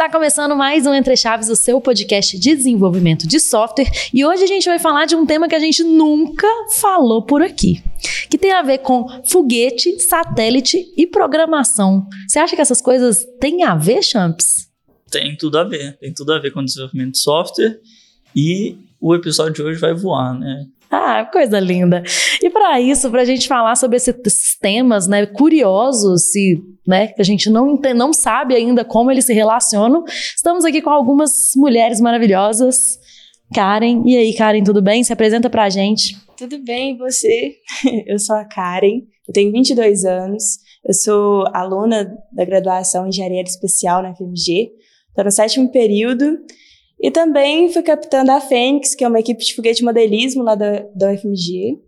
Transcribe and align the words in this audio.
Está 0.00 0.08
começando 0.08 0.54
mais 0.54 0.86
um 0.86 0.94
Entre 0.94 1.16
Chaves, 1.16 1.48
o 1.48 1.56
seu 1.56 1.80
podcast 1.80 2.38
de 2.38 2.54
desenvolvimento 2.54 3.26
de 3.26 3.40
software, 3.40 3.90
e 4.14 4.24
hoje 4.24 4.44
a 4.44 4.46
gente 4.46 4.64
vai 4.64 4.78
falar 4.78 5.06
de 5.06 5.16
um 5.16 5.26
tema 5.26 5.48
que 5.48 5.56
a 5.56 5.58
gente 5.58 5.82
nunca 5.82 6.46
falou 6.76 7.26
por 7.26 7.42
aqui, 7.42 7.82
que 8.30 8.38
tem 8.38 8.52
a 8.52 8.62
ver 8.62 8.78
com 8.78 9.08
foguete, 9.28 9.98
satélite 9.98 10.94
e 10.96 11.04
programação. 11.04 12.06
Você 12.28 12.38
acha 12.38 12.54
que 12.54 12.62
essas 12.62 12.80
coisas 12.80 13.26
têm 13.40 13.64
a 13.64 13.74
ver, 13.74 14.00
Champs? 14.04 14.68
Tem 15.10 15.36
tudo 15.36 15.58
a 15.58 15.64
ver, 15.64 15.98
tem 15.98 16.14
tudo 16.14 16.32
a 16.32 16.38
ver 16.38 16.52
com 16.52 16.64
desenvolvimento 16.64 17.14
de 17.14 17.18
software 17.18 17.80
e 18.36 18.78
o 19.00 19.16
episódio 19.16 19.54
de 19.54 19.62
hoje 19.62 19.80
vai 19.80 19.94
voar, 19.94 20.38
né? 20.38 20.64
Ah, 20.90 21.24
coisa 21.30 21.60
linda. 21.60 22.02
E 22.42 22.48
para 22.48 22.80
isso, 22.80 23.10
para 23.10 23.22
a 23.22 23.24
gente 23.24 23.46
falar 23.46 23.76
sobre 23.76 23.96
esses 23.96 24.56
temas, 24.60 25.06
né, 25.06 25.26
curiosos 25.26 26.34
e, 26.34 26.62
né, 26.86 27.08
que 27.08 27.20
a 27.20 27.24
gente 27.24 27.50
não 27.50 27.78
não 27.94 28.12
sabe 28.12 28.54
ainda 28.54 28.84
como 28.84 29.10
eles 29.10 29.26
se 29.26 29.34
relacionam, 29.34 30.04
estamos 30.06 30.64
aqui 30.64 30.80
com 30.80 30.90
algumas 30.90 31.52
mulheres 31.56 32.00
maravilhosas. 32.00 32.98
Karen, 33.54 34.02
e 34.06 34.16
aí, 34.16 34.34
Karen, 34.34 34.62
tudo 34.62 34.82
bem? 34.82 35.02
Se 35.04 35.12
apresenta 35.12 35.48
para 35.48 35.64
a 35.64 35.70
gente. 35.70 36.16
Tudo 36.36 36.58
bem, 36.58 36.94
e 36.94 36.98
você? 36.98 37.56
Eu 38.06 38.18
sou 38.18 38.36
a 38.36 38.44
Karen, 38.44 39.02
eu 39.26 39.34
tenho 39.34 39.52
22 39.52 40.04
anos, 40.06 40.58
eu 40.82 40.94
sou 40.94 41.44
aluna 41.52 42.16
da 42.32 42.46
graduação 42.46 43.04
em 43.04 43.08
Engenharia 43.10 43.42
Especial 43.42 44.02
na 44.02 44.14
FMG, 44.14 44.70
estou 45.08 45.24
no 45.24 45.30
sétimo 45.30 45.70
período 45.70 46.38
e 47.00 47.10
também 47.10 47.72
fui 47.72 47.82
capitã 47.82 48.24
da 48.24 48.40
Fênix, 48.40 48.94
que 48.94 49.04
é 49.04 49.08
uma 49.08 49.20
equipe 49.20 49.44
de 49.44 49.54
foguete 49.54 49.84
modelismo 49.84 50.42
lá 50.42 50.54
da, 50.54 50.84
da 50.94 51.12
UFMG. 51.12 51.78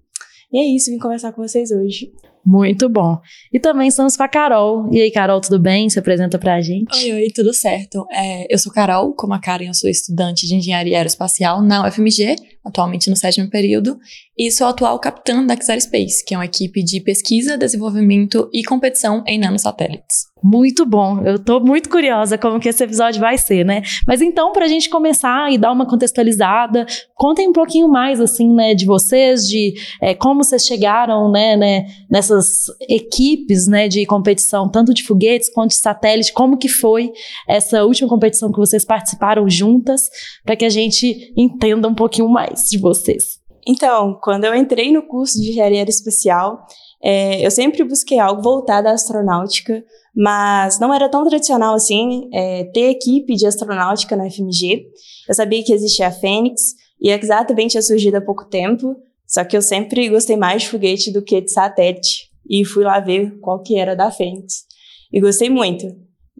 E 0.53 0.59
é 0.59 0.65
isso, 0.65 0.91
vim 0.91 0.99
conversar 0.99 1.33
com 1.33 1.43
vocês 1.43 1.71
hoje. 1.71 2.13
Muito 2.45 2.89
bom. 2.89 3.19
E 3.53 3.61
também 3.61 3.89
estamos 3.89 4.17
com 4.17 4.23
a 4.23 4.29
Carol. 4.29 4.89
E 4.93 5.01
aí, 5.01 5.11
Carol, 5.11 5.41
tudo 5.41 5.59
bem? 5.59 5.89
Se 5.91 5.99
apresenta 5.99 6.39
pra 6.39 6.61
gente. 6.61 6.97
Oi, 6.97 7.13
oi, 7.13 7.29
tudo 7.35 7.53
certo. 7.53 8.07
É, 8.11 8.53
eu 8.53 8.59
sou 8.59 8.73
Carol, 8.73 9.13
como 9.13 9.35
a 9.35 9.39
Karen, 9.39 9.67
eu 9.67 9.75
sou 9.75 9.91
estudante 9.91 10.47
de 10.47 10.55
engenharia 10.55 10.97
aeroespacial 10.97 11.63
na 11.63 11.87
UFMG, 11.87 12.37
atualmente 12.65 13.09
no 13.09 13.17
sétimo 13.17 13.49
período, 13.49 13.99
e 14.37 14.51
sou 14.51 14.67
atual 14.67 14.99
capitã 14.99 15.45
da 15.45 15.57
Xer 15.57 15.81
Space, 15.81 16.25
que 16.25 16.35
é 16.35 16.39
uma 16.39 16.45
equipe 16.45 16.83
de 16.83 17.01
pesquisa, 17.01 17.59
desenvolvimento 17.59 18.49
e 18.53 18.63
competição 18.63 19.23
em 19.27 19.39
nanosatélites. 19.39 20.31
Muito 20.43 20.87
bom. 20.87 21.21
Eu 21.23 21.39
tô 21.39 21.61
muito 21.61 21.91
curiosa 21.91 22.39
como 22.39 22.59
que 22.59 22.71
esse 22.71 22.83
episódio 22.83 23.21
vai 23.21 23.37
ser, 23.37 23.63
né? 23.63 23.83
Mas 24.07 24.23
então, 24.23 24.53
para 24.53 24.65
a 24.65 24.69
gente 24.69 24.89
começar 24.89 25.53
e 25.53 25.59
dar 25.59 25.71
uma 25.71 25.87
contextualizada, 25.87 26.87
contem 27.15 27.47
um 27.49 27.53
pouquinho 27.53 27.87
mais, 27.89 28.19
assim, 28.19 28.51
né, 28.55 28.75
de 28.75 28.87
vocês, 28.87 29.47
de 29.47 29.75
é, 30.01 30.15
como 30.15 30.43
vocês 30.43 30.65
chegaram, 30.65 31.31
né, 31.31 31.57
né, 31.59 31.87
nessas 32.11 32.67
equipes, 32.89 33.67
né, 33.67 33.87
de 33.87 34.07
competição, 34.07 34.71
tanto 34.71 34.95
de 34.95 35.03
foguetes 35.03 35.53
quanto 35.53 35.71
de 35.71 35.77
satélite, 35.77 36.33
como 36.33 36.57
que 36.57 36.69
foi 36.69 37.13
essa 37.47 37.85
última 37.85 38.09
competição 38.09 38.51
que 38.51 38.59
vocês 38.59 38.85
participaram 38.85 39.49
juntas, 39.51 40.09
para 40.43 40.57
que 40.57 40.65
a 40.65 40.71
gente 40.71 41.31
entenda 41.37 41.87
um 41.87 41.95
pouquinho 41.95 42.29
mais 42.31 42.50
de 42.55 42.79
vocês. 42.79 43.41
Então, 43.67 44.19
quando 44.23 44.45
eu 44.45 44.55
entrei 44.55 44.91
no 44.93 45.03
curso 45.03 45.41
de 45.41 45.51
engenharia 45.51 45.83
espacial, 45.83 46.67
é, 47.03 47.45
eu 47.45 47.51
sempre 47.51 47.85
busquei 47.85 48.19
algo 48.19 48.43
voltado 48.43 48.89
à 48.89 48.93
astronáutica, 48.93 49.85
mas 50.15 50.79
não 50.81 50.93
era 50.93 51.09
tão 51.09 51.27
tradicional 51.27 51.75
assim 51.75 52.29
é, 52.33 52.65
ter 52.65 52.91
equipe 52.91 53.35
de 53.35 53.47
astronáutica 53.47 54.17
na 54.17 54.29
FMG. 54.31 54.87
Eu 55.29 55.35
sabia 55.35 55.63
que 55.63 55.73
existia 55.73 56.09
a 56.09 56.13
Fênix 56.13 56.75
e 57.01 57.11
a 57.13 57.55
bem 57.55 57.69
tinha 57.69 57.83
surgido 57.83 58.17
há 58.17 58.21
pouco 58.21 58.45
tempo, 58.47 58.97
só 59.27 59.45
que 59.45 59.57
eu 59.57 59.63
sempre 59.63 60.09
gostei 60.09 60.37
mais 60.37 60.63
de 60.63 60.69
foguete 60.69 61.13
do 61.13 61.23
que 61.23 61.41
de 61.41 61.51
satélite 61.51 62.31
e 62.49 62.65
fui 62.65 62.85
lá 62.85 62.99
ver 62.99 63.39
qual 63.41 63.63
que 63.63 63.79
era 63.79 63.95
da 63.95 64.11
Fênix 64.11 64.67
e 65.13 65.21
gostei 65.21 65.51
muito. 65.51 65.87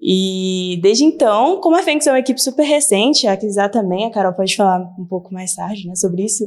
E 0.03 0.79
desde 0.83 1.05
então, 1.05 1.61
como 1.61 1.77
a 1.77 1.83
Fênix 1.83 2.07
é 2.07 2.13
uma 2.13 2.19
equipe 2.19 2.41
super 2.41 2.65
recente, 2.65 3.27
a 3.27 3.35
Exata 3.35 3.81
também, 3.81 4.07
a 4.07 4.11
Carol 4.11 4.33
pode 4.33 4.57
falar 4.57 4.81
um 4.99 5.05
pouco 5.05 5.33
mais 5.33 5.55
tarde 5.55 5.87
né, 5.87 5.95
sobre 5.95 6.25
isso, 6.25 6.45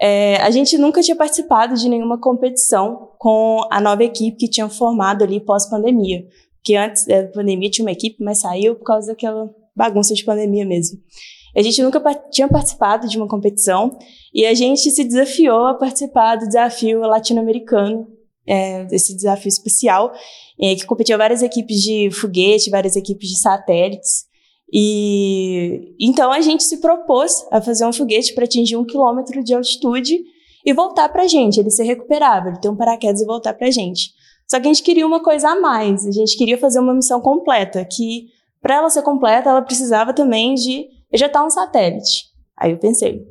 é, 0.00 0.36
a 0.36 0.50
gente 0.50 0.78
nunca 0.78 1.02
tinha 1.02 1.16
participado 1.16 1.74
de 1.74 1.88
nenhuma 1.88 2.18
competição 2.18 3.10
com 3.18 3.60
a 3.70 3.80
nova 3.80 4.04
equipe 4.04 4.36
que 4.36 4.48
tinha 4.48 4.68
formado 4.68 5.24
ali 5.24 5.40
pós-pandemia 5.40 6.24
que 6.66 6.74
antes 6.74 7.06
da 7.06 7.28
pandemia 7.28 7.70
tinha 7.70 7.84
uma 7.84 7.92
equipe, 7.92 8.16
mas 8.24 8.40
saiu 8.40 8.74
por 8.74 8.82
causa 8.82 9.12
daquela 9.12 9.48
bagunça 9.74 10.12
de 10.14 10.24
pandemia 10.24 10.66
mesmo. 10.66 10.98
A 11.56 11.62
gente 11.62 11.80
nunca 11.80 12.02
tinha 12.28 12.48
participado 12.48 13.08
de 13.08 13.16
uma 13.16 13.28
competição 13.28 13.96
e 14.34 14.44
a 14.44 14.52
gente 14.52 14.90
se 14.90 15.04
desafiou 15.04 15.66
a 15.66 15.74
participar 15.74 16.34
do 16.34 16.48
desafio 16.48 17.00
latino-americano, 17.02 18.08
é, 18.46 18.84
desse 18.84 19.14
desafio 19.14 19.48
especial, 19.48 20.12
é, 20.60 20.74
que 20.74 20.86
competia 20.86 21.18
várias 21.18 21.42
equipes 21.42 21.82
de 21.82 22.10
foguete, 22.10 22.70
várias 22.70 22.96
equipes 22.96 23.28
de 23.28 23.38
satélites. 23.38 24.26
E 24.72 25.94
então 26.00 26.32
a 26.32 26.40
gente 26.40 26.64
se 26.64 26.78
propôs 26.78 27.46
a 27.50 27.60
fazer 27.60 27.86
um 27.86 27.92
foguete 27.92 28.34
para 28.34 28.44
atingir 28.44 28.76
um 28.76 28.84
quilômetro 28.84 29.42
de 29.42 29.54
altitude 29.54 30.18
e 30.64 30.72
voltar 30.72 31.08
para 31.08 31.22
a 31.22 31.28
gente, 31.28 31.60
ele 31.60 31.70
ser 31.70 31.84
recuperável, 31.84 32.50
ele 32.50 32.60
ter 32.60 32.68
um 32.68 32.76
paraquedas 32.76 33.20
e 33.20 33.24
voltar 33.24 33.54
para 33.54 33.68
a 33.68 33.70
gente. 33.70 34.10
Só 34.48 34.58
que 34.58 34.66
a 34.66 34.72
gente 34.72 34.82
queria 34.82 35.06
uma 35.06 35.22
coisa 35.22 35.50
a 35.50 35.60
mais, 35.60 36.04
a 36.06 36.10
gente 36.10 36.36
queria 36.36 36.58
fazer 36.58 36.80
uma 36.80 36.94
missão 36.94 37.20
completa, 37.20 37.84
que 37.84 38.26
para 38.60 38.76
ela 38.76 38.90
ser 38.90 39.02
completa, 39.02 39.50
ela 39.50 39.62
precisava 39.62 40.12
também 40.12 40.54
de 40.54 40.88
ejetar 41.12 41.44
um 41.44 41.50
satélite. 41.50 42.24
Aí 42.56 42.72
eu 42.72 42.78
pensei, 42.78 43.24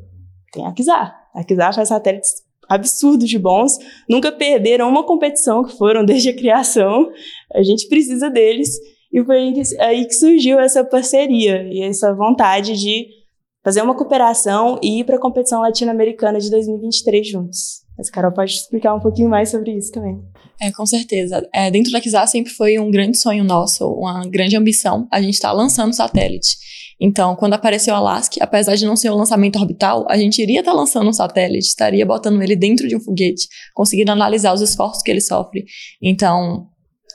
tem 0.54 0.66
a 0.66 0.72
Kizar. 0.72 1.14
A 1.34 1.44
Kizar 1.44 1.76
faz 1.76 1.90
satélites 1.90 2.45
absurdos 2.68 3.30
de 3.30 3.40
bons, 3.40 3.78
nunca 4.10 4.32
perderam 4.32 4.90
uma 4.90 5.06
competição 5.06 5.64
que 5.64 5.78
foram 5.78 6.04
desde 6.06 6.30
a 6.30 6.36
criação, 6.36 7.10
a 7.54 7.64
gente 7.64 7.88
precisa 7.88 8.30
deles. 8.30 8.70
E 9.12 9.24
foi 9.24 9.54
aí 9.80 10.06
que 10.06 10.14
surgiu 10.14 10.60
essa 10.60 10.84
parceria 10.84 11.64
e 11.72 11.82
essa 11.82 12.14
vontade 12.14 12.78
de 12.78 13.08
fazer 13.64 13.82
uma 13.82 13.96
cooperação 13.96 14.78
e 14.84 15.00
ir 15.00 15.06
para 15.06 15.16
a 15.16 15.20
competição 15.20 15.62
latino-americana 15.62 16.40
de 16.40 16.52
2023 16.52 17.28
juntos. 17.28 17.86
Mas 17.98 18.10
Carol 18.10 18.34
pode 18.34 18.52
explicar 18.52 18.94
um 18.94 19.00
pouquinho 19.00 19.30
mais 19.30 19.50
sobre 19.50 19.72
isso 19.72 19.92
também. 19.92 20.22
É, 20.62 20.72
com 20.72 20.86
certeza. 20.86 21.48
É, 21.54 21.72
dentro 21.72 21.92
da 21.92 22.02
Kizar 22.02 22.28
sempre 22.28 22.52
foi 22.52 22.78
um 22.78 22.92
grande 22.92 23.18
sonho 23.18 23.44
nosso, 23.44 23.88
uma 23.88 24.26
grande 24.28 24.56
ambição. 24.56 25.08
A 25.12 25.22
gente 25.22 25.34
está 25.36 25.52
lançando 25.52 25.94
satélite. 25.94 26.58
Então, 27.00 27.36
quando 27.36 27.54
apareceu 27.54 27.94
o 27.94 27.98
Alaska, 27.98 28.38
apesar 28.42 28.76
de 28.76 28.86
não 28.86 28.96
ser 28.96 29.10
um 29.10 29.16
lançamento 29.16 29.60
orbital, 29.60 30.06
a 30.10 30.18
gente 30.18 30.42
iria 30.42 30.60
estar 30.60 30.72
tá 30.72 30.78
lançando 30.78 31.10
um 31.10 31.14
satélite, 31.14 31.68
estaria 31.68 32.06
botando 32.06 32.42
ele 32.42 32.56
dentro 32.56 32.88
de 32.88 32.96
um 32.96 33.00
foguete, 33.00 33.48
conseguindo 33.74 34.12
analisar 34.12 34.54
os 34.54 34.62
esforços 34.62 35.04
que 35.04 35.12
ele 35.12 35.22
sofre. 35.22 35.66
Então, 36.02 36.68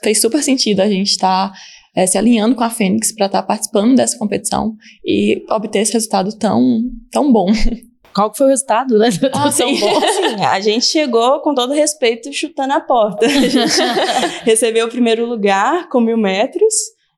fez 0.03 0.21
super 0.21 0.43
sentido 0.43 0.81
a 0.81 0.87
gente 0.87 1.11
estar 1.11 1.51
tá, 1.51 1.57
é, 1.95 2.05
se 2.05 2.17
alinhando 2.17 2.55
com 2.55 2.63
a 2.63 2.69
Fênix 2.69 3.11
para 3.11 3.25
estar 3.25 3.41
tá 3.41 3.47
participando 3.47 3.95
dessa 3.95 4.17
competição 4.17 4.75
e 5.03 5.43
obter 5.49 5.79
esse 5.79 5.93
resultado 5.93 6.37
tão, 6.37 6.83
tão 7.11 7.31
bom. 7.31 7.47
Qual 8.13 8.33
foi 8.35 8.47
o 8.47 8.49
resultado, 8.49 8.97
né? 8.97 9.07
Ah, 9.33 9.51
sim. 9.51 9.79
Bom. 9.79 10.01
Sim, 10.01 10.43
a 10.43 10.59
gente 10.59 10.85
chegou, 10.85 11.39
com 11.39 11.53
todo 11.53 11.73
respeito, 11.73 12.31
chutando 12.33 12.73
a 12.73 12.81
porta. 12.81 13.23
A 13.25 13.29
gente 13.29 14.43
recebeu 14.43 14.87
o 14.87 14.89
primeiro 14.89 15.25
lugar 15.25 15.87
com 15.87 16.01
mil 16.01 16.17
metros, 16.17 16.73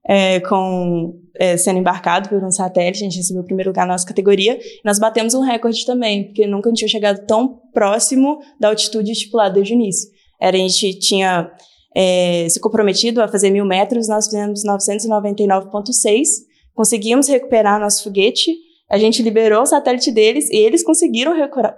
é, 0.07 0.39
com 0.41 1.19
é, 1.35 1.57
sendo 1.57 1.79
embarcado 1.79 2.29
por 2.29 2.43
um 2.43 2.51
satélite, 2.51 3.03
a 3.03 3.05
gente 3.05 3.17
recebeu 3.17 3.41
o 3.41 3.45
primeiro 3.45 3.69
lugar 3.69 3.87
na 3.87 3.93
nossa 3.93 4.05
categoria. 4.05 4.59
Nós 4.83 4.99
batemos 4.99 5.33
um 5.33 5.41
recorde 5.41 5.85
também, 5.85 6.25
porque 6.25 6.45
nunca 6.45 6.71
tinha 6.73 6.87
chegado 6.87 7.25
tão 7.25 7.59
próximo 7.73 8.39
da 8.59 8.69
altitude 8.69 9.11
estipulada 9.11 9.55
desde 9.55 9.73
o 9.73 9.75
início. 9.75 10.09
Era, 10.39 10.57
a 10.57 10.59
gente 10.59 10.99
tinha 10.99 11.51
é, 11.95 12.47
se 12.49 12.59
comprometido 12.59 13.21
a 13.21 13.27
fazer 13.27 13.49
mil 13.49 13.65
metros, 13.65 14.07
nós 14.07 14.25
fizemos 14.25 14.63
999,6, 14.65 16.27
conseguimos 16.73 17.27
recuperar 17.27 17.79
nosso 17.79 18.03
foguete, 18.03 18.51
a 18.89 18.97
gente 18.97 19.23
liberou 19.23 19.63
o 19.63 19.65
satélite 19.65 20.11
deles 20.11 20.49
e 20.49 20.57
eles 20.57 20.83
conseguiram 20.83 21.33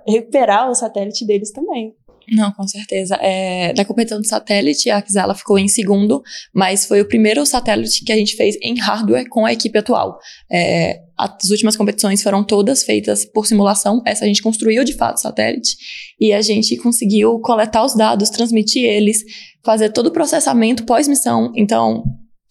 recuperar 0.07 0.69
o 0.69 0.75
satélite 0.75 1.25
deles 1.25 1.51
também. 1.51 1.93
Não, 2.31 2.51
com 2.51 2.67
certeza. 2.67 3.15
É, 3.21 3.73
da 3.73 3.85
competição 3.85 4.19
do 4.19 4.27
satélite, 4.27 4.89
a 4.89 5.03
Xela 5.05 5.35
ficou 5.35 5.57
em 5.59 5.67
segundo, 5.67 6.21
mas 6.53 6.85
foi 6.85 7.01
o 7.01 7.07
primeiro 7.07 7.45
satélite 7.45 8.03
que 8.03 8.11
a 8.11 8.15
gente 8.15 8.35
fez 8.35 8.57
em 8.61 8.79
hardware 8.79 9.27
com 9.29 9.45
a 9.45 9.53
equipe 9.53 9.77
atual. 9.77 10.17
É, 10.51 11.01
as 11.17 11.49
últimas 11.49 11.77
competições 11.77 12.21
foram 12.21 12.43
todas 12.43 12.83
feitas 12.83 13.25
por 13.25 13.45
simulação. 13.45 14.01
Essa 14.05 14.25
a 14.25 14.27
gente 14.27 14.41
construiu 14.41 14.83
de 14.83 14.93
fato 14.93 15.17
o 15.17 15.21
satélite 15.21 15.77
e 16.19 16.33
a 16.33 16.41
gente 16.41 16.75
conseguiu 16.77 17.39
coletar 17.39 17.85
os 17.85 17.95
dados, 17.95 18.29
transmitir 18.29 18.83
eles, 18.83 19.23
fazer 19.63 19.89
todo 19.89 20.07
o 20.07 20.11
processamento 20.11 20.83
pós-missão. 20.83 21.51
Então, 21.55 22.03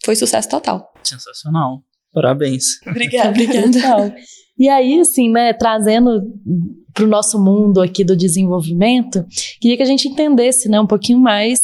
foi 0.03 0.15
sucesso 0.15 0.49
total. 0.49 0.91
Sensacional. 1.03 1.83
Parabéns. 2.13 2.81
Obrigada. 2.87 3.29
Obrigada. 3.29 4.15
E 4.57 4.69
aí, 4.69 4.99
assim, 5.01 5.29
né, 5.29 5.53
trazendo 5.53 6.21
para 6.95 7.03
o 7.03 7.07
nosso 7.07 7.37
mundo 7.37 7.81
aqui 7.81 8.05
do 8.05 8.15
desenvolvimento, 8.15 9.25
queria 9.59 9.75
que 9.75 9.83
a 9.83 9.87
gente 9.87 10.07
entendesse, 10.07 10.69
né, 10.69 10.79
um 10.79 10.87
pouquinho 10.87 11.19
mais 11.19 11.59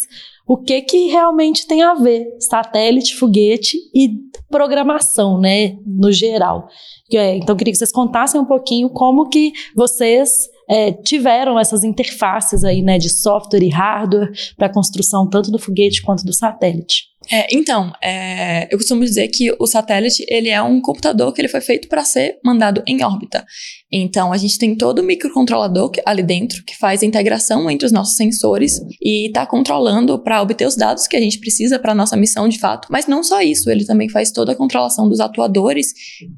o 0.45 0.57
que 0.57 0.81
que 0.81 1.07
realmente 1.07 1.65
tem 1.65 1.81
a 1.81 1.93
ver 1.93 2.27
satélite, 2.37 3.15
foguete 3.15 3.77
e 3.95 4.19
programação, 4.49 5.39
né, 5.39 5.77
no 5.85 6.11
geral. 6.11 6.67
É, 7.13 7.37
então, 7.37 7.55
queria 7.55 7.71
que 7.71 7.77
vocês 7.77 7.91
contassem 7.91 8.39
um 8.39 8.45
pouquinho 8.45 8.89
como 8.89 9.29
que 9.29 9.53
vocês 9.73 10.49
é, 10.69 10.91
tiveram 10.91 11.57
essas 11.57 11.85
interfaces 11.85 12.65
aí, 12.65 12.81
né, 12.81 12.97
de 12.97 13.09
software 13.09 13.63
e 13.63 13.69
hardware 13.69 14.31
para 14.57 14.67
a 14.67 14.73
construção 14.73 15.29
tanto 15.29 15.49
do 15.49 15.59
foguete 15.59 16.01
quanto 16.01 16.25
do 16.25 16.33
satélite. 16.33 17.10
É, 17.29 17.55
então, 17.55 17.93
é, 18.01 18.67
eu 18.71 18.77
costumo 18.77 19.03
dizer 19.03 19.27
que 19.27 19.55
o 19.59 19.67
satélite 19.67 20.25
ele 20.27 20.49
é 20.49 20.61
um 20.61 20.81
computador 20.81 21.31
que 21.31 21.39
ele 21.39 21.47
foi 21.47 21.61
feito 21.61 21.87
para 21.87 22.03
ser 22.03 22.39
mandado 22.43 22.81
em 22.87 23.03
órbita. 23.03 23.45
Então, 23.91 24.33
a 24.33 24.37
gente 24.37 24.57
tem 24.57 24.75
todo 24.75 24.99
o 24.99 25.03
microcontrolador 25.03 25.91
ali 26.05 26.23
dentro 26.23 26.63
que 26.63 26.75
faz 26.77 27.03
a 27.03 27.05
integração 27.05 27.69
entre 27.69 27.85
os 27.85 27.91
nossos 27.91 28.15
sensores 28.15 28.81
e 29.01 29.27
está 29.27 29.45
controlando 29.45 30.17
para 30.17 30.41
obter 30.41 30.65
os 30.65 30.75
dados 30.75 31.07
que 31.07 31.15
a 31.15 31.19
gente 31.19 31.39
precisa 31.39 31.77
para 31.77 31.93
nossa 31.93 32.17
missão 32.17 32.49
de 32.49 32.57
fato. 32.57 32.87
Mas 32.89 33.05
não 33.05 33.23
só 33.23 33.41
isso, 33.41 33.69
ele 33.69 33.85
também 33.85 34.09
faz 34.09 34.31
toda 34.31 34.53
a 34.53 34.55
controlação 34.55 35.07
dos 35.07 35.19
atuadores 35.19 35.93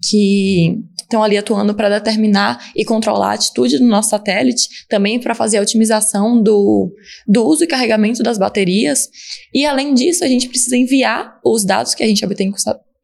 que 0.09 0.79
estão 1.13 1.23
ali 1.23 1.37
atuando 1.37 1.75
para 1.75 1.89
determinar 1.89 2.71
e 2.75 2.83
controlar 2.83 3.31
a 3.31 3.33
atitude 3.33 3.77
do 3.77 3.85
nosso 3.85 4.09
satélite, 4.09 4.67
também 4.89 5.19
para 5.19 5.35
fazer 5.35 5.57
a 5.57 5.61
otimização 5.61 6.41
do, 6.41 6.91
do 7.27 7.45
uso 7.45 7.63
e 7.63 7.67
carregamento 7.67 8.23
das 8.23 8.37
baterias. 8.37 9.07
E 9.53 9.65
além 9.65 9.93
disso, 9.93 10.23
a 10.23 10.27
gente 10.27 10.49
precisa 10.49 10.72
enviar 10.75 11.39
os 11.43 11.63
dados 11.63 11.93
que 11.93 12.03
a 12.03 12.07
gente 12.07 12.23
obtém 12.25 12.51
com, 12.51 12.57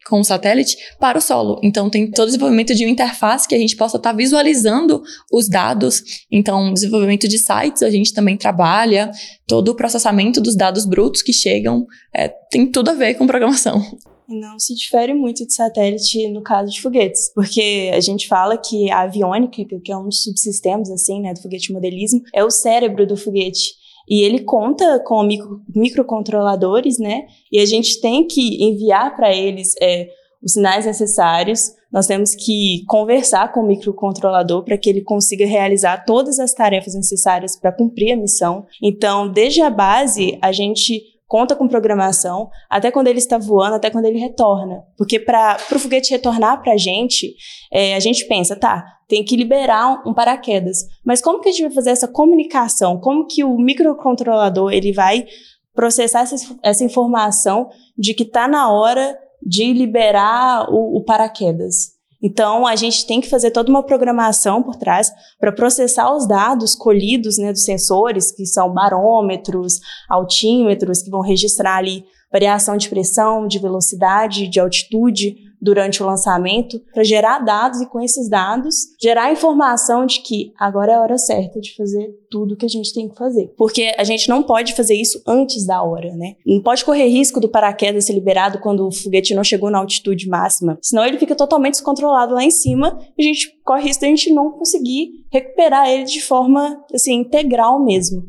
com 0.07 0.19
o 0.19 0.24
satélite 0.24 0.77
para 1.00 1.18
o 1.18 1.21
solo. 1.21 1.60
Então, 1.63 1.89
tem 1.89 2.10
todo 2.10 2.24
o 2.24 2.31
desenvolvimento 2.31 2.74
de 2.74 2.83
uma 2.86 2.92
interface 2.92 3.48
que 3.48 3.56
a 3.56 3.60
gente 3.60 3.75
possa 3.75 3.98
estar 3.98 4.12
tá 4.12 4.16
visualizando 4.16 5.01
os 5.31 5.48
dados. 5.48 6.04
Então, 6.31 6.74
desenvolvimento 6.74 7.27
de 7.27 7.38
sites 7.38 7.83
a 7.83 7.89
gente 7.89 8.13
também 8.13 8.36
trabalha, 8.36 9.12
todo 9.48 9.69
o 9.69 9.75
processamento 9.75 10.42
dos 10.42 10.56
dados 10.56 10.86
brutos 10.86 11.21
que 11.21 11.33
chegam, 11.33 11.86
é, 12.13 12.27
tem 12.50 12.69
tudo 12.69 12.89
a 12.89 12.94
ver 12.94 13.16
com 13.16 13.27
programação 13.27 13.81
não 14.30 14.60
se 14.60 14.75
difere 14.75 15.13
muito 15.13 15.45
de 15.45 15.54
satélite 15.54 16.27
no 16.30 16.42
caso 16.42 16.72
de 16.72 16.81
foguetes, 16.81 17.31
porque 17.33 17.92
a 17.94 18.00
gente 18.00 18.27
fala 18.27 18.57
que 18.57 18.92
a 18.92 19.01
aviônica, 19.01 19.63
que 19.83 19.92
é 19.92 19.98
um 19.98 20.06
dos 20.06 20.24
subsistemas 20.24 20.89
assim, 20.92 21.22
né, 21.22 21.33
do 21.33 21.42
foguete 21.42 21.74
modelismo, 21.74 22.22
é 22.33 22.44
o 22.44 22.51
cérebro 22.51 23.07
do 23.07 23.18
foguete. 23.18 23.78
E 24.09 24.23
ele 24.23 24.39
conta 24.39 25.00
com 25.06 25.21
micro, 25.23 25.61
microcontroladores, 25.75 26.97
né? 26.97 27.27
E 27.51 27.59
a 27.59 27.65
gente 27.65 28.01
tem 28.01 28.25
que 28.25 28.63
enviar 28.63 29.15
para 29.15 29.33
eles 29.33 29.75
é, 29.81 30.07
os 30.41 30.53
sinais 30.53 30.85
necessários. 30.85 31.71
Nós 31.91 32.07
temos 32.07 32.33
que 32.33 32.83
conversar 32.88 33.51
com 33.51 33.61
o 33.61 33.67
microcontrolador 33.67 34.63
para 34.63 34.77
que 34.77 34.89
ele 34.89 35.01
consiga 35.01 35.45
realizar 35.45 36.06
todas 36.06 36.39
as 36.39 36.53
tarefas 36.53 36.95
necessárias 36.95 37.56
para 37.56 37.71
cumprir 37.71 38.13
a 38.13 38.17
missão. 38.17 38.65
Então, 38.81 39.31
desde 39.31 39.61
a 39.61 39.69
base, 39.69 40.38
a 40.41 40.51
gente 40.51 41.01
conta 41.29 41.55
com 41.55 41.67
programação, 41.67 42.49
até 42.67 42.89
quando 42.89 43.07
ele 43.07 43.19
está 43.19 43.37
voando, 43.37 43.75
até 43.75 43.91
quando 43.91 44.05
ele 44.05 44.17
retorna. 44.17 44.83
Porque 44.97 45.19
para 45.19 45.57
o 45.71 45.77
foguete 45.77 46.09
retornar 46.09 46.59
para 46.63 46.73
a 46.73 46.77
gente, 46.77 47.35
é, 47.71 47.95
a 47.95 47.99
gente 47.99 48.25
pensa, 48.25 48.55
tá, 48.55 48.83
tem 49.07 49.23
que 49.23 49.35
liberar 49.35 50.03
um, 50.03 50.09
um, 50.09 50.13
paraquedas. 50.13 50.79
Mas 51.05 51.21
como 51.21 51.39
que 51.39 51.47
a 51.47 51.51
gente 51.51 51.61
vai 51.61 51.71
fazer 51.71 51.91
essa 51.91 52.07
comunicação? 52.07 52.99
Como 52.99 53.27
que 53.27 53.43
o 53.43 53.55
microcontrolador 53.59 54.73
ele 54.73 54.91
vai 54.91 55.27
processar 55.71 56.21
essa, 56.21 56.35
essa 56.63 56.83
informação 56.83 57.69
de 57.95 58.15
que 58.15 58.23
está 58.23 58.47
na 58.47 58.71
hora 58.71 59.15
de 59.39 59.71
liberar 59.71 60.67
o, 60.71 60.97
o 60.97 61.03
paraquedas? 61.03 61.99
Então, 62.21 62.68
a 62.68 62.75
gente 62.75 63.07
tem 63.07 63.21
que 63.21 63.30
fazer 63.30 63.51
toda 63.51 63.69
uma 63.69 63.83
programação 63.83 64.62
por 64.62 64.75
trás 64.75 65.12
para 65.39 65.51
processar 65.51 66.13
os 66.13 66.27
dados 66.27 66.75
colhidos 66.75 67.38
né, 67.38 67.51
dos 67.51 67.63
sensores, 67.63 68.31
que 68.31 68.45
são 68.45 68.74
barômetros, 68.74 69.80
altímetros, 70.10 71.01
que 71.01 71.10
vão 71.10 71.21
registrar 71.21 71.77
ali 71.77 72.04
variação 72.31 72.77
de 72.77 72.89
pressão, 72.89 73.47
de 73.47 73.59
velocidade, 73.59 74.47
de 74.47 74.59
altitude, 74.59 75.49
durante 75.61 76.01
o 76.01 76.05
lançamento 76.05 76.79
para 76.93 77.03
gerar 77.03 77.39
dados 77.39 77.81
e 77.81 77.85
com 77.85 77.99
esses 77.99 78.29
dados 78.29 78.75
gerar 79.01 79.31
informação 79.31 80.05
de 80.05 80.21
que 80.21 80.53
agora 80.57 80.93
é 80.93 80.95
a 80.95 81.01
hora 81.01 81.17
certa 81.17 81.59
de 81.59 81.75
fazer 81.75 82.09
tudo 82.29 82.55
que 82.55 82.65
a 82.65 82.69
gente 82.69 82.93
tem 82.93 83.09
que 83.09 83.15
fazer. 83.15 83.53
Porque 83.57 83.93
a 83.97 84.03
gente 84.03 84.29
não 84.29 84.41
pode 84.41 84.73
fazer 84.73 84.95
isso 84.95 85.21
antes 85.27 85.65
da 85.65 85.81
hora, 85.83 86.15
né? 86.15 86.35
Não 86.45 86.61
pode 86.61 86.85
correr 86.85 87.07
risco 87.07 87.39
do 87.39 87.49
paraquedas 87.49 88.05
ser 88.05 88.13
liberado 88.13 88.59
quando 88.59 88.87
o 88.87 88.91
foguete 88.91 89.35
não 89.35 89.43
chegou 89.43 89.69
na 89.69 89.79
altitude 89.79 90.27
máxima, 90.29 90.77
senão 90.81 91.05
ele 91.05 91.17
fica 91.17 91.35
totalmente 91.35 91.73
descontrolado 91.73 92.33
lá 92.33 92.43
em 92.43 92.51
cima 92.51 92.97
e 93.17 93.23
a 93.23 93.25
gente 93.25 93.59
corre 93.63 93.83
risco 93.83 94.01
de 94.01 94.05
a 94.05 94.09
gente 94.09 94.33
não 94.33 94.51
conseguir 94.51 95.25
recuperar 95.31 95.89
ele 95.89 96.05
de 96.05 96.21
forma 96.21 96.83
assim 96.93 97.15
integral 97.15 97.83
mesmo. 97.83 98.23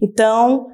Então, 0.00 0.66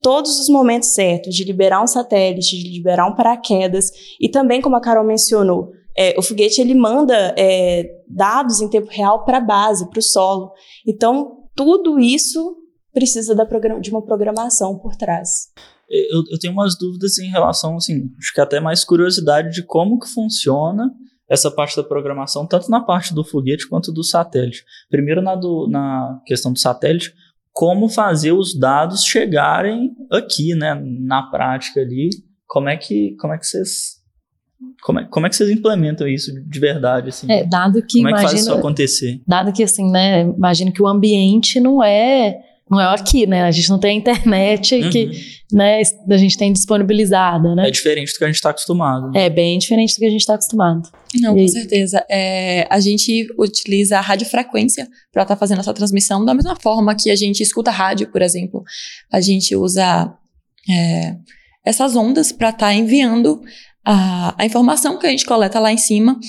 todos 0.00 0.38
os 0.40 0.48
momentos 0.48 0.94
certos 0.94 1.34
de 1.34 1.44
liberar 1.44 1.82
um 1.82 1.86
satélite, 1.86 2.56
de 2.56 2.70
liberar 2.70 3.06
um 3.06 3.14
paraquedas 3.14 3.90
e 4.20 4.28
também, 4.28 4.60
como 4.60 4.76
a 4.76 4.80
Carol 4.80 5.04
mencionou, 5.04 5.72
é, 5.96 6.14
o 6.18 6.22
foguete 6.22 6.60
ele 6.60 6.74
manda 6.74 7.34
é, 7.36 7.84
dados 8.08 8.60
em 8.60 8.68
tempo 8.68 8.88
real 8.90 9.24
para 9.24 9.38
a 9.38 9.40
base, 9.42 9.88
para 9.90 9.98
o 9.98 10.02
solo. 10.02 10.52
Então, 10.86 11.40
tudo 11.54 11.98
isso 11.98 12.56
precisa 12.92 13.34
de 13.80 13.90
uma 13.90 14.02
programação 14.02 14.78
por 14.78 14.96
trás. 14.96 15.48
Eu, 15.88 16.22
eu, 16.30 16.38
tenho 16.38 16.52
umas 16.52 16.78
dúvidas 16.78 17.18
em 17.18 17.28
relação, 17.28 17.76
assim, 17.76 18.10
acho 18.18 18.32
que 18.32 18.40
até 18.40 18.60
mais 18.60 18.84
curiosidade 18.84 19.52
de 19.52 19.64
como 19.64 19.98
que 19.98 20.08
funciona 20.08 20.90
essa 21.28 21.50
parte 21.50 21.76
da 21.76 21.84
programação, 21.84 22.46
tanto 22.46 22.70
na 22.70 22.80
parte 22.80 23.14
do 23.14 23.24
foguete 23.24 23.68
quanto 23.68 23.92
do 23.92 24.02
satélite. 24.02 24.64
Primeiro 24.88 25.20
na, 25.20 25.34
do, 25.34 25.68
na 25.68 26.20
questão 26.26 26.52
do 26.52 26.58
satélite, 26.58 27.12
como 27.52 27.88
fazer 27.88 28.32
os 28.32 28.58
dados 28.58 29.04
chegarem 29.04 29.90
aqui, 30.10 30.54
né, 30.54 30.74
na 30.74 31.22
prática 31.30 31.80
ali. 31.80 32.10
Como 32.46 32.68
é 32.68 32.76
que, 32.76 33.16
como 33.18 33.32
é 33.32 33.38
que 33.38 33.46
vocês 33.46 34.00
como 34.82 35.00
é, 35.00 35.04
como 35.04 35.26
é 35.26 35.30
que 35.30 35.36
vocês 35.36 35.50
implementam 35.50 36.06
isso 36.06 36.32
de 36.46 36.60
verdade, 36.60 37.08
assim? 37.08 37.30
É, 37.30 37.44
dado 37.44 37.82
que 37.82 37.98
como 37.98 38.08
imagina, 38.08 38.18
é 38.18 38.24
que 38.24 38.30
faz 38.30 38.40
isso 38.42 38.52
acontecer? 38.52 39.22
Dado 39.26 39.52
que, 39.52 39.62
assim, 39.62 39.90
né, 39.90 40.22
imagino 40.22 40.72
que 40.72 40.82
o 40.82 40.86
ambiente 40.86 41.60
não 41.60 41.82
é 41.82 42.38
não 42.70 42.80
é 42.80 42.94
aqui, 42.94 43.26
né? 43.26 43.42
A 43.42 43.50
gente 43.50 43.68
não 43.68 43.80
tem 43.80 43.90
a 43.90 43.94
internet 43.94 44.76
uhum. 44.76 44.90
que 44.90 45.10
né, 45.52 45.82
a 46.08 46.16
gente 46.16 46.38
tem 46.38 46.52
disponibilizada, 46.52 47.52
né? 47.56 47.66
É 47.66 47.70
diferente 47.70 48.12
do 48.12 48.18
que 48.18 48.24
a 48.24 48.28
gente 48.28 48.36
está 48.36 48.50
acostumado. 48.50 49.10
É 49.16 49.28
bem 49.28 49.58
diferente 49.58 49.94
do 49.94 49.98
que 49.98 50.06
a 50.06 50.10
gente 50.10 50.20
está 50.20 50.34
acostumado. 50.34 50.88
Não, 51.20 51.36
e... 51.36 51.42
com 51.42 51.48
certeza. 51.48 52.06
É, 52.08 52.68
a 52.70 52.78
gente 52.78 53.26
utiliza 53.36 53.98
a 53.98 54.00
radiofrequência 54.00 54.86
para 55.12 55.22
estar 55.22 55.34
tá 55.34 55.38
fazendo 55.38 55.58
essa 55.58 55.74
transmissão 55.74 56.24
da 56.24 56.32
mesma 56.32 56.54
forma 56.54 56.94
que 56.94 57.10
a 57.10 57.16
gente 57.16 57.42
escuta 57.42 57.72
rádio, 57.72 58.06
por 58.12 58.22
exemplo. 58.22 58.62
A 59.12 59.20
gente 59.20 59.56
usa 59.56 60.14
é, 60.70 61.16
essas 61.64 61.96
ondas 61.96 62.30
para 62.30 62.50
estar 62.50 62.66
tá 62.66 62.74
enviando 62.74 63.40
a, 63.84 64.34
a 64.40 64.46
informação 64.46 64.96
que 64.96 65.08
a 65.08 65.10
gente 65.10 65.24
coleta 65.24 65.58
lá 65.58 65.72
em 65.72 65.78
cima 65.78 66.20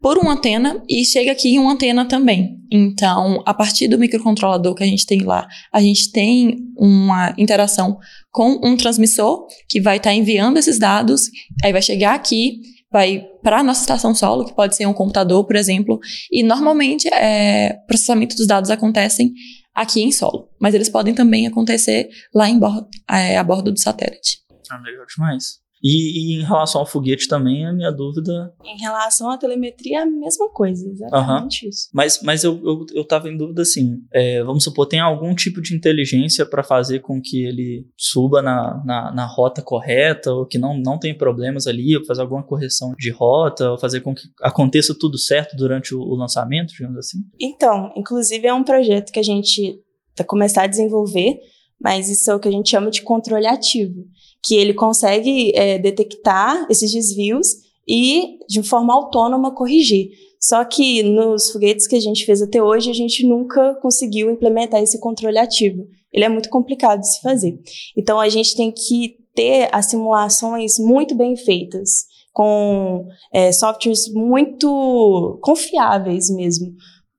por 0.00 0.16
uma 0.16 0.32
antena 0.32 0.82
e 0.88 1.04
chega 1.04 1.32
aqui 1.32 1.50
em 1.50 1.58
uma 1.58 1.72
antena 1.72 2.06
também. 2.06 2.58
Então, 2.72 3.42
a 3.44 3.52
partir 3.52 3.88
do 3.88 3.98
microcontrolador 3.98 4.74
que 4.74 4.82
a 4.82 4.86
gente 4.86 5.04
tem 5.04 5.22
lá, 5.22 5.46
a 5.72 5.80
gente 5.80 6.10
tem 6.10 6.56
uma 6.76 7.34
interação 7.36 7.98
com 8.30 8.60
um 8.64 8.76
transmissor 8.76 9.46
que 9.68 9.80
vai 9.80 9.98
estar 9.98 10.10
tá 10.10 10.14
enviando 10.14 10.56
esses 10.56 10.78
dados, 10.78 11.22
aí 11.62 11.72
vai 11.72 11.82
chegar 11.82 12.14
aqui, 12.14 12.60
vai 12.90 13.26
para 13.42 13.58
a 13.58 13.62
nossa 13.62 13.82
estação 13.82 14.14
solo, 14.14 14.44
que 14.44 14.54
pode 14.54 14.74
ser 14.74 14.86
um 14.86 14.94
computador, 14.94 15.44
por 15.44 15.56
exemplo, 15.56 15.98
e 16.30 16.42
normalmente 16.42 17.08
é, 17.08 17.74
processamento 17.86 18.36
dos 18.36 18.46
dados 18.46 18.70
acontecem 18.70 19.34
aqui 19.74 20.02
em 20.02 20.12
solo, 20.12 20.48
mas 20.60 20.74
eles 20.74 20.88
podem 20.88 21.14
também 21.14 21.46
acontecer 21.46 22.08
lá 22.34 22.48
em 22.48 22.58
bordo, 22.58 22.88
é, 23.08 23.36
a 23.36 23.44
bordo 23.44 23.70
do 23.70 23.80
satélite. 23.80 24.38
Ah, 24.70 24.78
legal 24.78 25.04
demais. 25.06 25.60
E, 25.82 26.34
e, 26.34 26.40
em 26.40 26.44
relação 26.44 26.80
ao 26.80 26.86
foguete 26.86 27.26
também, 27.26 27.66
a 27.66 27.72
minha 27.72 27.90
dúvida. 27.90 28.52
Em 28.62 28.78
relação 28.78 29.30
à 29.30 29.38
telemetria, 29.38 30.00
é 30.00 30.02
a 30.02 30.06
mesma 30.06 30.50
coisa, 30.50 30.86
exatamente 30.86 31.68
isso. 31.68 31.88
Mas, 31.92 32.20
mas 32.22 32.44
eu, 32.44 32.60
eu, 32.62 32.86
eu 32.94 33.04
tava 33.04 33.30
em 33.30 33.36
dúvida 33.36 33.62
assim: 33.62 34.02
é, 34.12 34.42
vamos 34.42 34.62
supor, 34.62 34.86
tem 34.86 35.00
algum 35.00 35.34
tipo 35.34 35.60
de 35.62 35.74
inteligência 35.74 36.44
para 36.44 36.62
fazer 36.62 37.00
com 37.00 37.20
que 37.20 37.44
ele 37.44 37.86
suba 37.96 38.42
na, 38.42 38.82
na, 38.84 39.12
na, 39.12 39.26
rota 39.26 39.62
correta, 39.62 40.32
ou 40.32 40.46
que 40.46 40.58
não, 40.58 40.76
não 40.76 40.98
tem 40.98 41.16
problemas 41.16 41.66
ali, 41.66 41.96
ou 41.96 42.04
fazer 42.04 42.20
alguma 42.20 42.42
correção 42.42 42.94
de 42.98 43.10
rota, 43.10 43.70
ou 43.70 43.78
fazer 43.78 44.00
com 44.00 44.14
que 44.14 44.22
aconteça 44.42 44.94
tudo 44.98 45.16
certo 45.16 45.56
durante 45.56 45.94
o, 45.94 46.00
o 46.00 46.14
lançamento, 46.14 46.74
digamos 46.74 46.98
assim? 46.98 47.18
Então, 47.40 47.90
inclusive 47.96 48.46
é 48.46 48.52
um 48.52 48.64
projeto 48.64 49.10
que 49.10 49.18
a 49.18 49.24
gente 49.24 49.80
vai 50.16 50.26
começar 50.26 50.64
a 50.64 50.66
desenvolver, 50.66 51.38
mas 51.80 52.10
isso 52.10 52.30
é 52.30 52.34
o 52.34 52.40
que 52.40 52.48
a 52.48 52.52
gente 52.52 52.68
chama 52.68 52.90
de 52.90 53.00
controle 53.00 53.46
ativo 53.46 54.04
que 54.42 54.54
ele 54.54 54.74
consegue 54.74 55.52
é, 55.54 55.78
detectar 55.78 56.66
esses 56.70 56.92
desvios 56.92 57.48
e, 57.86 58.38
de 58.48 58.62
forma 58.62 58.94
autônoma, 58.94 59.54
corrigir. 59.54 60.10
Só 60.40 60.64
que 60.64 61.02
nos 61.02 61.50
foguetes 61.50 61.86
que 61.86 61.96
a 61.96 62.00
gente 62.00 62.24
fez 62.24 62.40
até 62.40 62.62
hoje, 62.62 62.90
a 62.90 62.94
gente 62.94 63.26
nunca 63.26 63.74
conseguiu 63.82 64.30
implementar 64.30 64.82
esse 64.82 64.98
controle 64.98 65.38
ativo. 65.38 65.86
Ele 66.12 66.24
é 66.24 66.28
muito 66.28 66.48
complicado 66.48 67.00
de 67.00 67.12
se 67.12 67.20
fazer. 67.20 67.60
Então, 67.96 68.18
a 68.18 68.28
gente 68.28 68.56
tem 68.56 68.72
que 68.72 69.16
ter 69.34 69.68
as 69.70 69.86
simulações 69.86 70.78
muito 70.78 71.14
bem 71.14 71.36
feitas, 71.36 72.06
com 72.32 73.06
é, 73.32 73.52
softwares 73.52 74.12
muito 74.12 75.38
confiáveis 75.42 76.30
mesmo, 76.30 76.72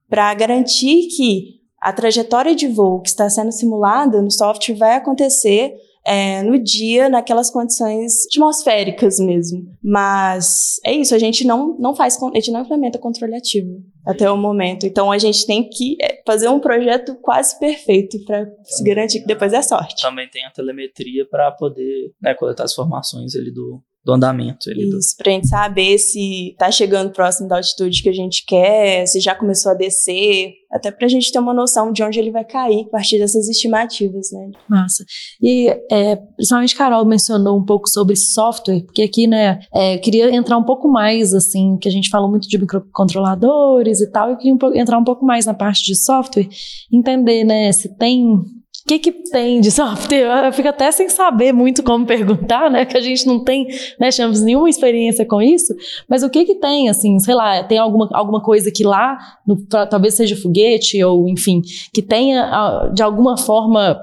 para 0.10 0.34
garantir 0.34 1.08
que 1.16 1.62
a 1.82 1.94
trajetória 1.94 2.56
de 2.56 2.68
voo 2.68 3.02
que 3.02 3.10
está 3.10 3.30
sendo 3.30 3.52
simulada 3.52 4.22
no 4.22 4.32
software 4.32 4.76
vai 4.76 4.96
acontecer 4.96 5.74
é, 6.06 6.42
no 6.44 6.58
dia, 6.58 7.10
naquelas 7.10 7.50
condições 7.50 8.26
atmosféricas 8.28 9.20
mesmo. 9.20 9.66
Mas 9.84 10.80
é 10.86 10.94
isso, 10.94 11.14
a 11.14 11.20
gente 11.20 11.46
não, 11.46 11.78
não 11.78 11.96
faz, 11.96 12.22
a 12.22 12.36
gente 12.36 12.52
não 12.52 12.62
implementa 12.62 12.98
controle 12.98 13.36
ativo 13.36 13.84
até 14.06 14.30
o 14.30 14.38
momento. 14.38 14.86
Então 14.86 15.12
a 15.12 15.18
gente 15.18 15.46
tem 15.46 15.68
que 15.70 15.98
é, 16.02 16.22
fazer 16.26 16.48
um 16.48 16.60
projeto 16.60 17.16
quase 17.22 17.58
perfeito 17.60 18.24
para 18.26 18.48
se 18.64 18.84
garantir 18.84 19.22
que 19.22 19.28
depois 19.28 19.54
é 19.54 19.62
sorte. 19.62 20.02
Também 20.02 20.28
tem 20.28 20.46
a 20.46 20.52
telemetria 20.52 21.26
para 21.26 21.52
poder 21.52 22.12
né, 22.22 22.34
coletar 22.34 22.64
as 22.64 22.72
informações 22.72 23.36
ali 23.36 23.52
do, 23.52 23.82
do 24.04 24.14
andamento. 24.14 24.70
Ali 24.70 24.88
Isso, 24.88 25.16
do... 25.16 25.24
pra 25.24 25.32
gente 25.32 25.48
saber 25.48 25.98
se 25.98 26.56
tá 26.58 26.72
chegando 26.72 27.12
próximo 27.12 27.48
da 27.48 27.58
altitude 27.58 28.02
que 28.02 28.10
a 28.10 28.14
gente 28.14 28.44
quer, 28.46 29.06
se 29.06 29.20
já 29.20 29.36
começou 29.36 29.72
a 29.72 29.76
descer, 29.76 30.54
até 30.72 30.90
pra 30.90 31.08
gente 31.08 31.32
ter 31.32 31.40
uma 31.40 31.54
noção 31.54 31.92
de 31.92 32.02
onde 32.02 32.18
ele 32.18 32.32
vai 32.32 32.46
cair 32.46 32.86
a 32.88 32.90
partir 32.90 33.20
dessas 33.20 33.48
estimativas, 33.48 34.32
né? 34.32 34.50
Massa. 34.70 35.04
E 35.42 35.68
é, 35.92 36.16
principalmente 36.16 36.76
Carol 36.76 37.06
mencionou 37.06 37.58
um 37.58 37.66
pouco 37.66 37.90
sobre 37.90 38.16
software, 38.16 38.82
porque 38.86 39.04
aqui, 39.04 39.28
né, 39.28 39.60
é, 39.74 39.96
eu 39.96 40.00
queria 40.00 40.34
entrar 40.34 40.58
um 40.58 40.64
pouco 40.64 40.88
mais, 40.88 41.34
assim, 41.34 41.78
que 41.78 41.88
a 41.88 41.92
gente 41.92 42.10
falou 42.10 42.30
muito 42.30 42.48
de 42.48 42.58
microcontroladores 42.58 44.02
e 44.02 44.10
tal, 44.10 44.30
eu 44.30 44.38
queria 44.38 44.54
um, 44.54 44.76
entrar 44.76 44.98
um 44.98 45.04
pouco 45.04 45.26
mais 45.26 45.46
na 45.46 45.54
parte 45.54 45.84
de 45.84 45.96
software, 45.96 46.48
entender, 46.92 47.44
né, 47.44 47.72
se 47.72 47.96
tem 47.98 48.42
o 48.84 48.88
que, 48.88 49.00
que 49.00 49.12
tem 49.12 49.62
de 49.62 49.72
software? 49.72 50.46
Eu 50.46 50.54
fico 50.54 50.68
até 50.68 50.92
sem 50.92 51.08
saber 51.08 51.54
muito 51.54 51.84
como 51.84 52.06
perguntar, 52.06 52.70
né? 52.70 52.84
Que 52.84 52.98
a 52.98 53.02
gente 53.02 53.28
não 53.28 53.44
tem, 53.44 53.68
né, 54.00 54.12
chamamos 54.12 54.42
nenhuma 54.42 54.70
experiência 54.70 55.26
com 55.26 55.42
isso. 55.42 55.74
Mas 56.10 56.24
o 56.24 56.30
que 56.30 56.46
que 56.46 56.56
tem, 56.56 56.90
assim, 56.90 57.20
sei 57.20 57.36
lá, 57.36 57.64
tem 57.64 57.78
alguma, 57.78 58.10
alguma 58.12 58.42
coisa 58.42 58.72
que 58.72 58.84
lá, 58.84 59.18
no, 59.46 59.66
talvez 59.68 60.16
seja 60.16 60.36
foguete 60.36 61.04
ou, 61.04 61.30
enfim, 61.30 61.62
que 61.94 62.02
tenha, 62.02 62.90
de 62.94 63.04
alguma 63.04 63.38
forma, 63.38 64.00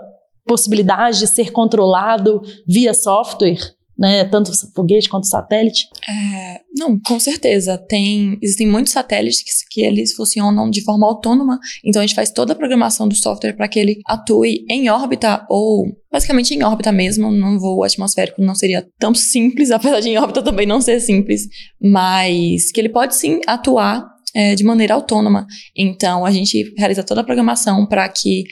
possibilidade 0.46 1.18
de 1.18 1.26
ser 1.26 1.50
controlado 1.50 2.40
via 2.66 2.94
software? 2.94 3.77
Né, 3.98 4.24
tanto 4.24 4.52
foguete 4.74 5.08
quanto 5.08 5.26
satélite? 5.26 5.88
É, 6.08 6.60
não, 6.76 6.98
com 7.00 7.18
certeza. 7.18 7.76
Tem, 7.76 8.38
existem 8.40 8.66
muitos 8.66 8.92
satélites 8.92 9.42
que, 9.42 9.50
que, 9.70 9.80
eles 9.80 10.14
funcionam 10.14 10.70
de 10.70 10.82
forma 10.82 11.06
autônoma, 11.06 11.58
então 11.84 12.00
a 12.00 12.06
gente 12.06 12.14
faz 12.14 12.30
toda 12.30 12.52
a 12.52 12.56
programação 12.56 13.08
do 13.08 13.16
software 13.16 13.54
para 13.54 13.66
que 13.66 13.78
ele 13.78 14.00
atue 14.06 14.64
em 14.70 14.88
órbita 14.88 15.44
ou 15.50 15.86
basicamente 16.10 16.54
em 16.54 16.62
órbita 16.62 16.92
mesmo, 16.92 17.30
num 17.30 17.58
voo 17.58 17.82
atmosférico 17.84 18.40
não 18.40 18.54
seria 18.54 18.86
tão 18.98 19.14
simples, 19.14 19.70
apesar 19.72 20.00
de 20.00 20.10
em 20.10 20.18
órbita 20.18 20.42
também 20.42 20.66
não 20.66 20.80
ser 20.80 21.00
simples, 21.00 21.48
mas 21.82 22.70
que 22.70 22.80
ele 22.80 22.88
pode 22.88 23.16
sim 23.16 23.40
atuar 23.46 24.06
é, 24.34 24.54
de 24.54 24.62
maneira 24.62 24.94
autônoma. 24.94 25.46
Então 25.76 26.24
a 26.24 26.30
gente 26.30 26.72
realiza 26.78 27.02
toda 27.02 27.22
a 27.22 27.24
programação 27.24 27.86
para 27.86 28.08
que 28.08 28.44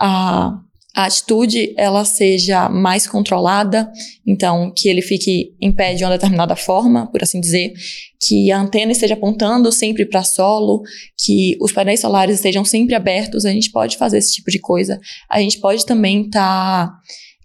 a 0.00 0.58
a 0.94 1.06
atitude 1.06 1.74
ela 1.76 2.04
seja 2.04 2.68
mais 2.68 3.06
controlada, 3.06 3.90
então 4.26 4.72
que 4.76 4.88
ele 4.88 5.00
fique 5.00 5.54
em 5.60 5.72
pé 5.72 5.94
de 5.94 6.04
uma 6.04 6.10
determinada 6.10 6.54
forma, 6.54 7.10
por 7.10 7.22
assim 7.22 7.40
dizer, 7.40 7.72
que 8.20 8.52
a 8.52 8.60
antena 8.60 8.92
esteja 8.92 9.14
apontando 9.14 9.72
sempre 9.72 10.04
para 10.04 10.22
solo, 10.22 10.82
que 11.18 11.56
os 11.60 11.72
painéis 11.72 12.00
solares 12.00 12.36
estejam 12.36 12.64
sempre 12.64 12.94
abertos, 12.94 13.44
a 13.46 13.50
gente 13.50 13.70
pode 13.70 13.96
fazer 13.96 14.18
esse 14.18 14.34
tipo 14.34 14.50
de 14.50 14.60
coisa. 14.60 15.00
A 15.30 15.40
gente 15.40 15.58
pode 15.60 15.86
também 15.86 16.26
estar 16.26 16.86
tá 16.88 16.94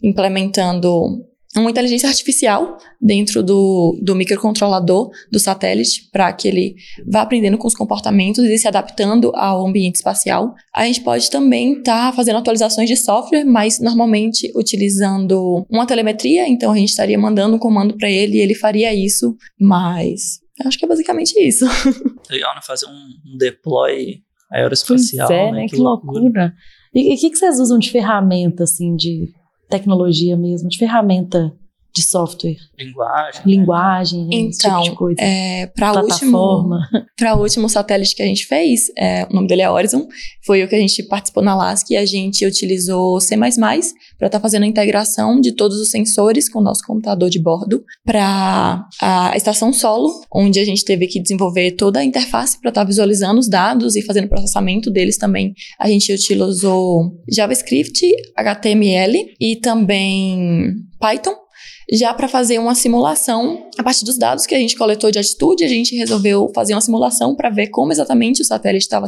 implementando 0.04 1.26
uma 1.56 1.72
inteligência 1.72 2.10
artificial 2.10 2.78
dentro 3.02 3.42
do, 3.42 3.98
do 4.02 4.16
microcontrolador 4.16 5.10
do 5.32 5.40
satélite 5.40 6.10
para 6.12 6.32
que 6.34 6.48
ele 6.48 6.76
vá 7.08 7.22
aprendendo 7.22 7.58
com 7.58 7.68
os 7.68 7.74
comportamentos 7.74 8.44
e 8.44 8.58
se 8.58 8.68
adaptando 8.68 9.32
ao 9.36 9.66
ambiente 9.66 9.96
espacial. 9.96 10.54
A 10.76 10.86
gente 10.86 11.02
pode 11.02 11.30
também 11.32 11.74
estar 11.74 12.12
tá 12.12 12.16
fazendo 12.16 12.38
atualizações 12.38 12.90
de 12.90 12.96
software, 12.96 13.46
mas 13.46 13.80
normalmente 13.80 14.52
utilizando 14.56 15.66
uma 15.70 15.86
telemetria, 15.86 16.48
então 16.48 16.72
a 16.72 16.78
gente 16.78 16.90
estaria 16.90 17.18
mandando 17.18 17.56
um 17.56 17.60
comando 17.60 17.98
para 17.98 18.10
ele 18.10 18.38
e 18.38 18.42
ele 18.42 18.54
faria 18.54 18.94
isso, 18.94 19.36
mas 19.60 20.40
acho 20.66 20.78
que 20.78 20.86
é 20.86 20.88
basicamente 20.88 21.34
isso. 21.40 21.66
Legal, 22.30 22.56
né? 22.56 22.62
Fazer 22.64 22.88
um 22.88 23.38
deploy 23.38 24.22
aeroespacial. 24.52 25.28
Pois 25.28 25.40
é, 25.40 25.52
né? 25.52 25.62
né? 25.62 25.66
Que, 25.68 25.76
que 25.76 25.82
loucura. 25.82 26.20
loucura. 26.20 26.54
E 26.94 27.14
o 27.14 27.18
que, 27.18 27.30
que 27.30 27.36
vocês 27.38 27.60
usam 27.60 27.78
de 27.78 27.92
ferramenta, 27.92 28.64
assim, 28.64 28.96
de 28.96 29.30
tecnologia 29.68 30.36
mesmo, 30.38 30.70
de 30.70 30.78
ferramenta 30.78 31.54
de 31.94 32.04
software. 32.04 32.56
Linguagem. 32.78 33.42
Linguagem, 33.46 34.30
então, 34.32 34.84
tipo 34.84 35.10
é, 35.20 35.66
para 35.68 36.00
o 36.00 36.04
último, 36.04 36.70
para 37.18 37.34
o 37.36 37.42
último 37.42 37.68
satélite 37.68 38.16
que 38.16 38.22
a 38.22 38.26
gente 38.26 38.46
fez, 38.46 38.92
é, 38.96 39.26
o 39.30 39.34
nome 39.34 39.48
dele 39.48 39.64
é 39.64 39.70
Horizon, 39.70 40.08
foi 40.46 40.64
o 40.64 40.68
que 40.68 40.76
a 40.76 40.80
gente 40.80 41.02
participou 41.04 41.44
na 41.44 41.56
LASC 41.56 41.92
e 41.92 41.98
a 41.98 42.06
gente 42.06 42.46
utilizou 42.46 43.20
C++ 43.20 43.36
para 43.36 43.48
estar 43.48 44.30
tá 44.30 44.40
fazendo 44.40 44.64
a 44.64 44.68
integração 44.68 45.42
de 45.42 45.54
todos 45.54 45.80
os 45.80 45.90
sensores 45.90 46.48
com 46.48 46.60
o 46.60 46.64
nosso 46.64 46.86
computador 46.86 47.30
de 47.30 47.40
bordo 47.40 47.84
para 48.06 48.86
a 49.02 49.36
estação 49.36 49.74
solo, 49.74 50.22
onde 50.32 50.60
a 50.60 50.66
gente 50.66 50.86
teve 50.86 51.08
que 51.08 51.20
desenvolver 51.20 51.72
toda 51.72 52.00
a 52.00 52.04
interface 52.04 52.60
para 52.62 52.70
estar 52.70 52.82
tá 52.82 52.88
visualizando 52.88 53.40
os 53.40 53.50
dados 53.50 53.96
e 53.96 54.04
fazendo 54.04 54.28
processamento 54.28 54.92
deles 54.92 55.18
também. 55.18 55.54
A 55.80 55.90
gente 55.90 56.14
utilizou 56.14 57.12
JavaScript, 57.28 58.06
HTML 58.36 59.36
e 59.40 59.56
também 59.56 60.76
Python 61.00 61.47
já 61.92 62.14
para 62.14 62.28
fazer 62.28 62.60
uma 62.60 62.76
simulação 62.76 63.70
a 63.78 63.84
partir 63.84 64.04
dos 64.04 64.18
dados 64.18 64.46
que 64.46 64.54
a 64.54 64.60
gente 64.60 64.76
coletou 64.76 65.10
de 65.10 65.20
atitude, 65.20 65.64
a 65.64 65.68
gente 65.68 65.96
resolveu 65.96 66.52
fazer 66.54 66.74
uma 66.74 66.82
simulação 66.82 67.36
para 67.36 67.50
ver 67.50 67.68
como 67.68 67.92
exatamente 67.92 68.42
o 68.42 68.46
satélite 68.46 68.86
estava 68.86 69.08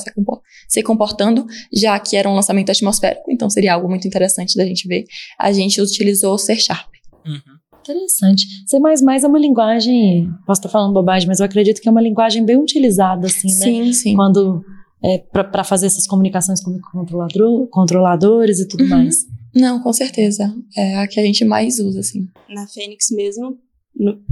se 0.67 0.83
comportando, 0.83 1.45
já 1.73 1.99
que 1.99 2.15
era 2.15 2.29
um 2.29 2.35
lançamento 2.35 2.69
atmosférico, 2.69 3.29
então 3.29 3.49
seria 3.49 3.73
algo 3.73 3.89
muito 3.89 4.07
interessante 4.07 4.55
da 4.55 4.65
gente 4.65 4.87
ver. 4.87 5.05
A 5.37 5.51
gente 5.51 5.81
utilizou 5.81 6.37
C 6.37 6.55
Sharp. 6.55 6.89
Uhum. 7.25 7.59
Interessante. 7.81 8.45
C++ 8.67 8.77
é 8.77 9.27
uma 9.27 9.39
linguagem, 9.39 10.29
posso 10.45 10.59
estar 10.59 10.69
falando 10.69 10.93
bobagem, 10.93 11.27
mas 11.27 11.39
eu 11.39 11.45
acredito 11.45 11.81
que 11.81 11.87
é 11.87 11.91
uma 11.91 12.01
linguagem 12.01 12.45
bem 12.45 12.57
utilizada, 12.57 13.27
assim, 13.27 13.47
né? 13.47 13.65
Sim, 13.65 13.93
sim. 13.93 14.15
Quando, 14.15 14.63
é, 15.03 15.17
para 15.17 15.63
fazer 15.63 15.87
essas 15.87 16.05
comunicações 16.05 16.63
com 16.63 16.77
controlador, 16.91 17.67
controladores 17.67 18.59
e 18.59 18.67
tudo 18.67 18.83
uhum. 18.83 18.89
mais. 18.89 19.25
Não, 19.55 19.81
com 19.81 19.91
certeza. 19.91 20.53
É 20.77 20.97
a 20.97 21.07
que 21.07 21.19
a 21.19 21.23
gente 21.23 21.43
mais 21.45 21.79
usa, 21.79 21.99
assim. 21.99 22.27
Na 22.49 22.67
Fênix 22.67 23.09
mesmo, 23.11 23.59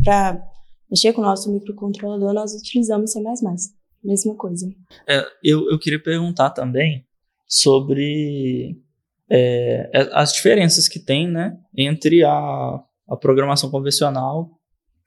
para 0.03 0.41
mexer 0.89 1.13
com 1.13 1.21
o 1.21 1.25
nosso 1.25 1.51
microcontrolador, 1.51 2.33
nós 2.33 2.53
utilizamos 2.53 3.11
C++. 3.11 3.21
Mesma 4.03 4.35
coisa. 4.35 4.69
É, 5.07 5.25
eu, 5.43 5.69
eu 5.69 5.79
queria 5.79 6.01
perguntar 6.01 6.51
também 6.51 7.05
sobre 7.47 8.77
é, 9.29 9.89
é 9.93 10.09
as 10.13 10.33
diferenças 10.33 10.87
que 10.87 10.99
tem, 10.99 11.27
né, 11.27 11.57
entre 11.75 12.23
a, 12.23 12.29
a 13.09 13.17
programação 13.19 13.69
convencional, 13.69 14.51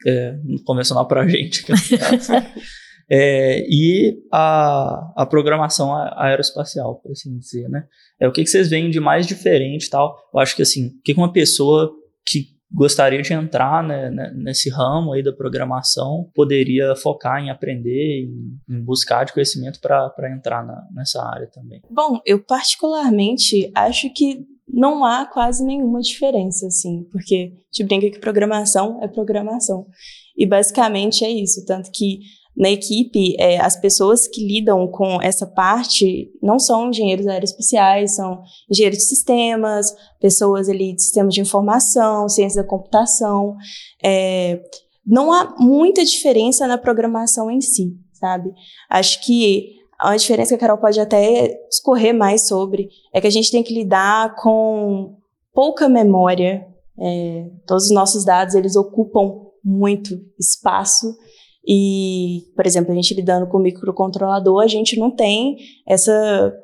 é, 0.06 0.38
convencional 0.64 1.06
para 1.06 1.22
a 1.22 1.28
gente, 1.28 1.64
É, 3.10 3.66
e 3.68 4.22
a, 4.32 5.12
a 5.16 5.26
programação 5.26 5.92
aeroespacial, 6.16 6.94
por 6.96 7.10
assim 7.10 7.36
dizer, 7.36 7.68
né? 7.68 7.84
É, 8.20 8.28
o 8.28 8.32
que, 8.32 8.44
que 8.44 8.50
vocês 8.50 8.70
veem 8.70 8.88
de 8.88 9.00
mais 9.00 9.26
diferente 9.26 9.90
tal? 9.90 10.16
Eu 10.32 10.38
acho 10.38 10.54
que, 10.54 10.62
assim, 10.62 10.86
o 10.86 11.02
que, 11.02 11.14
que 11.14 11.20
uma 11.20 11.32
pessoa 11.32 11.92
que 12.24 12.60
gostaria 12.72 13.20
de 13.20 13.32
entrar 13.32 13.82
né, 13.82 14.10
né 14.10 14.32
nesse 14.36 14.70
ramo 14.70 15.12
aí 15.12 15.24
da 15.24 15.32
programação 15.32 16.30
poderia 16.32 16.94
focar 16.94 17.42
em 17.42 17.50
aprender, 17.50 18.28
em, 18.28 18.76
em 18.76 18.84
buscar 18.84 19.24
de 19.24 19.32
conhecimento 19.32 19.80
para 19.80 20.32
entrar 20.32 20.64
na, 20.64 20.86
nessa 20.94 21.20
área 21.20 21.48
também? 21.48 21.82
Bom, 21.90 22.20
eu 22.24 22.38
particularmente 22.38 23.72
acho 23.74 24.12
que 24.14 24.46
não 24.72 25.04
há 25.04 25.26
quase 25.26 25.64
nenhuma 25.64 26.00
diferença, 26.00 26.68
assim, 26.68 27.02
porque 27.10 27.52
a 27.54 27.76
gente 27.76 27.88
brinca 27.88 28.10
que 28.10 28.20
programação 28.20 29.02
é 29.02 29.08
programação. 29.08 29.86
E 30.36 30.46
basicamente 30.46 31.24
é 31.24 31.30
isso, 31.30 31.64
tanto 31.66 31.90
que 31.92 32.20
na 32.56 32.70
equipe, 32.70 33.36
é, 33.38 33.58
as 33.60 33.80
pessoas 33.80 34.26
que 34.26 34.46
lidam 34.46 34.86
com 34.88 35.20
essa 35.22 35.46
parte 35.46 36.30
não 36.42 36.58
são 36.58 36.90
engenheiros 36.90 37.26
aeroespaciais, 37.26 38.16
são 38.16 38.42
engenheiros 38.70 38.98
de 38.98 39.04
sistemas, 39.04 39.94
pessoas 40.20 40.68
ali 40.68 40.94
de 40.94 41.02
sistemas 41.02 41.32
de 41.32 41.40
informação, 41.40 42.28
ciência 42.28 42.62
da 42.62 42.68
computação. 42.68 43.56
É, 44.04 44.60
não 45.06 45.32
há 45.32 45.56
muita 45.58 46.04
diferença 46.04 46.66
na 46.66 46.76
programação 46.76 47.50
em 47.50 47.60
si, 47.60 47.96
sabe? 48.12 48.52
Acho 48.90 49.24
que 49.24 49.80
a 49.98 50.16
diferença 50.16 50.50
que 50.50 50.54
a 50.56 50.58
Carol 50.58 50.78
pode 50.78 50.98
até 51.00 51.58
discorrer 51.68 52.14
mais 52.14 52.46
sobre 52.46 52.88
é 53.12 53.20
que 53.20 53.26
a 53.26 53.30
gente 53.30 53.50
tem 53.50 53.62
que 53.62 53.74
lidar 53.74 54.34
com 54.36 55.16
pouca 55.52 55.88
memória. 55.88 56.66
É, 56.98 57.46
todos 57.66 57.84
os 57.84 57.90
nossos 57.90 58.24
dados, 58.24 58.54
eles 58.54 58.76
ocupam 58.76 59.46
muito 59.64 60.20
espaço 60.38 61.16
e, 61.66 62.44
por 62.56 62.66
exemplo, 62.66 62.92
a 62.92 62.94
gente 62.94 63.14
lidando 63.14 63.46
com 63.46 63.58
microcontrolador, 63.58 64.62
a 64.62 64.66
gente 64.66 64.98
não 64.98 65.10
tem 65.10 65.56
essa, 65.86 66.54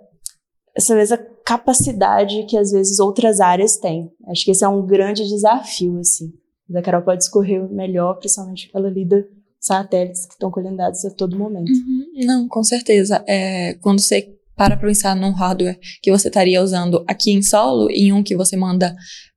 essa 0.75 0.95
mesma 0.95 1.19
capacidade 1.45 2.45
que 2.45 2.57
às 2.57 2.73
vezes 2.73 2.99
outras 2.99 3.41
áreas 3.41 3.76
têm. 3.76 4.11
Acho 4.29 4.45
que 4.45 4.50
esse 4.50 4.65
é 4.65 4.69
um 4.69 4.85
grande 4.85 5.26
desafio, 5.29 5.99
assim. 5.99 6.33
A 6.75 6.83
Carol 6.83 7.03
pode 7.03 7.23
escorrer 7.23 7.62
melhor, 7.71 8.19
principalmente 8.19 8.67
porque 8.67 8.76
ela 8.76 8.91
lida 8.91 9.26
satélites 9.61 10.26
que 10.26 10.33
estão 10.33 10.50
colhendo 10.50 10.76
dados 10.76 11.05
a 11.05 11.11
todo 11.11 11.38
momento. 11.38 11.71
Uhum, 11.71 12.25
não, 12.25 12.49
com 12.49 12.65
certeza. 12.65 13.23
É, 13.26 13.75
quando 13.75 14.00
você 14.00 14.36
para 14.57 14.77
pensar 14.77 15.15
num 15.15 15.33
hardware 15.33 15.79
que 16.03 16.11
você 16.11 16.29
estaria 16.29 16.63
usando 16.63 17.05
aqui 17.07 17.31
em 17.31 17.43
solo 17.43 17.91
e 17.91 18.13
um 18.13 18.23
que 18.23 18.37
você 18.37 18.57
manda 18.57 18.97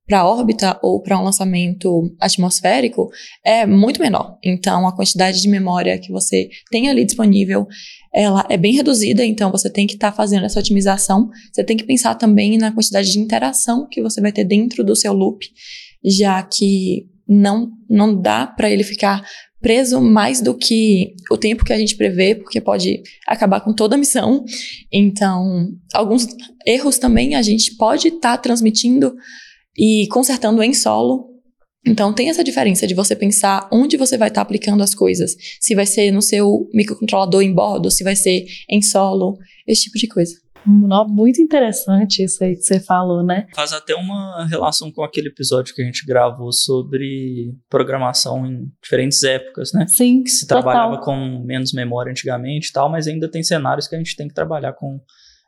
para 0.10 0.26
órbita 0.26 0.80
ou 0.82 1.00
para 1.00 1.20
um 1.20 1.24
lançamento 1.24 2.12
atmosférico 2.20 3.10
é 3.46 3.68
muito 3.68 4.02
menor. 4.02 4.40
Então, 4.44 4.88
a 4.88 4.96
quantidade 4.96 5.40
de 5.40 5.48
memória 5.48 6.00
que 6.00 6.12
você 6.12 6.50
tem 6.72 6.90
ali 6.90 7.06
disponível, 7.06 7.68
ela 8.12 8.44
é 8.50 8.58
bem 8.58 8.74
reduzida, 8.74 9.24
então 9.24 9.52
você 9.52 9.70
tem 9.70 9.86
que 9.86 9.94
estar 9.94 10.10
tá 10.10 10.18
fazendo 10.18 10.46
essa 10.46 10.60
otimização. 10.60 11.30
Você 11.54 11.64
tem 11.64 11.78
que 11.78 11.84
pensar 11.84 12.16
também 12.16 12.58
na 12.58 12.72
quantidade 12.72 13.12
de 13.12 13.20
interação 13.20 13.88
que 13.88 14.02
você 14.02 14.20
vai 14.20 14.32
ter 14.32 14.46
dentro 14.46 14.84
do 14.84 14.96
seu 14.96 15.14
loop, 15.14 15.46
já 16.04 16.42
que 16.42 17.06
não, 17.28 17.70
não 17.88 18.20
dá 18.20 18.48
para 18.48 18.72
ele 18.72 18.84
ficar 18.84 19.24
preso 19.62 20.00
mais 20.02 20.42
do 20.42 20.56
que 20.56 21.14
o 21.30 21.38
tempo 21.38 21.66
que 21.66 21.74
a 21.74 21.78
gente 21.78 21.96
prevê, 21.96 22.36
porque 22.36 22.62
pode 22.62 23.02
acabar 23.28 23.62
com 23.62 23.74
toda 23.74 23.96
a 23.96 23.98
missão. 23.98 24.44
Então, 24.92 25.70
alguns 25.94 26.28
erros 26.66 26.98
também 26.98 27.36
a 27.36 27.42
gente 27.42 27.76
pode 27.76 28.08
estar 28.08 28.38
tá 28.38 28.38
transmitindo 28.38 29.16
e 29.78 30.08
consertando 30.08 30.64
em 30.64 30.74
solo. 30.74 31.28
Então, 31.86 32.14
tem 32.14 32.30
essa 32.30 32.44
diferença 32.44 32.86
de 32.86 32.94
você 32.94 33.16
pensar 33.16 33.68
onde 33.72 33.96
você 33.98 34.18
vai 34.18 34.28
estar 34.28 34.42
tá 34.42 34.44
aplicando 34.44 34.84
as 34.84 34.94
coisas. 34.94 35.36
Se 35.60 35.76
vai 35.76 35.86
ser 35.86 36.12
no 36.12 36.22
seu 36.22 36.68
microcontrolador 36.74 37.42
em 37.42 37.54
bordo, 37.54 37.90
se 37.90 38.04
vai 38.04 38.16
ser 38.16 38.46
em 38.70 38.82
solo, 38.82 39.38
esse 39.68 39.84
tipo 39.84 39.98
de 39.98 40.08
coisa. 40.08 40.34
Muito 40.66 41.42
interessante 41.42 42.24
isso 42.24 42.44
aí 42.44 42.56
que 42.56 42.62
você 42.62 42.80
falou, 42.80 43.24
né? 43.24 43.48
Faz 43.56 43.74
até 43.74 43.96
uma 43.96 44.46
relação 44.46 44.92
com 44.92 45.04
aquele 45.04 45.30
episódio 45.30 45.74
que 45.74 45.82
a 45.82 45.86
gente 45.86 46.06
gravou 46.06 46.52
sobre 46.52 47.54
programação 47.70 48.46
em 48.46 48.72
diferentes 48.82 49.24
épocas, 49.24 49.72
né? 49.74 49.86
Sim. 49.88 50.24
Que 50.24 50.30
se 50.30 50.48
total. 50.48 50.64
trabalhava 50.64 51.02
com 51.02 51.44
menos 51.46 51.74
memória 51.74 52.12
antigamente 52.12 52.70
e 52.70 52.74
tal, 52.74 52.90
mas 52.90 53.08
ainda 53.08 53.30
tem 53.30 53.44
cenários 53.44 53.88
que 53.88 53.96
a 53.96 53.98
gente 53.98 54.16
tem 54.16 54.28
que 54.28 54.34
trabalhar 54.34 54.74
com 54.74 55.00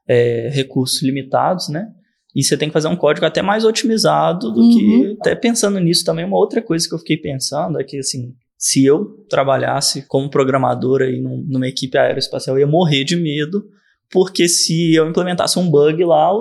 é, 0.07 0.49
recursos 0.51 1.01
limitados, 1.01 1.69
né? 1.69 1.87
E 2.35 2.43
você 2.43 2.57
tem 2.57 2.69
que 2.69 2.73
fazer 2.73 2.87
um 2.87 2.95
código 2.95 3.25
até 3.25 3.41
mais 3.41 3.65
otimizado 3.65 4.51
do 4.51 4.61
uhum. 4.61 4.69
que. 4.69 5.17
Até 5.19 5.35
pensando 5.35 5.79
nisso 5.79 6.05
também, 6.05 6.25
uma 6.25 6.37
outra 6.37 6.61
coisa 6.61 6.87
que 6.87 6.95
eu 6.95 6.99
fiquei 6.99 7.17
pensando 7.17 7.79
é 7.79 7.83
que, 7.83 7.97
assim, 7.97 8.33
se 8.57 8.85
eu 8.85 9.25
trabalhasse 9.29 10.07
como 10.07 10.29
programador 10.29 11.01
aí 11.01 11.19
numa 11.19 11.67
equipe 11.67 11.97
aeroespacial, 11.97 12.55
eu 12.55 12.61
ia 12.61 12.67
morrer 12.67 13.03
de 13.03 13.15
medo 13.15 13.63
porque 14.11 14.47
se 14.47 14.93
eu 14.95 15.09
implementasse 15.09 15.57
um 15.57 15.69
bug 15.69 16.03
lá, 16.03 16.31